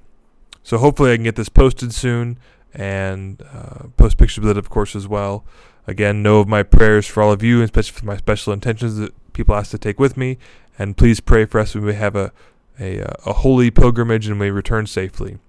so 0.63 0.77
hopefully 0.77 1.11
I 1.11 1.15
can 1.15 1.23
get 1.23 1.35
this 1.35 1.49
posted 1.49 1.93
soon 1.93 2.37
and 2.73 3.41
uh, 3.53 3.87
post 3.97 4.17
pictures 4.17 4.43
of 4.43 4.51
it, 4.51 4.57
of 4.57 4.69
course, 4.69 4.95
as 4.95 5.07
well. 5.07 5.45
Again, 5.87 6.21
know 6.21 6.39
of 6.39 6.47
my 6.47 6.63
prayers 6.63 7.07
for 7.07 7.23
all 7.23 7.31
of 7.31 7.41
you, 7.41 7.61
especially 7.63 7.99
for 7.99 8.05
my 8.05 8.17
special 8.17 8.53
intentions 8.53 8.97
that 8.97 9.13
people 9.33 9.55
ask 9.55 9.71
to 9.71 9.77
take 9.77 9.99
with 9.99 10.17
me. 10.17 10.37
And 10.77 10.95
please 10.95 11.19
pray 11.19 11.45
for 11.45 11.59
us 11.59 11.73
when 11.73 11.85
we 11.85 11.95
have 11.95 12.15
a, 12.15 12.31
a, 12.79 13.01
uh, 13.01 13.13
a 13.25 13.33
holy 13.33 13.71
pilgrimage 13.71 14.27
and 14.27 14.39
we 14.39 14.49
return 14.49 14.85
safely. 14.85 15.39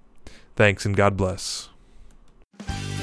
Thanks 0.56 0.84
and 0.84 0.96
God 0.96 1.16
bless. 1.16 1.69
え? 2.68 2.99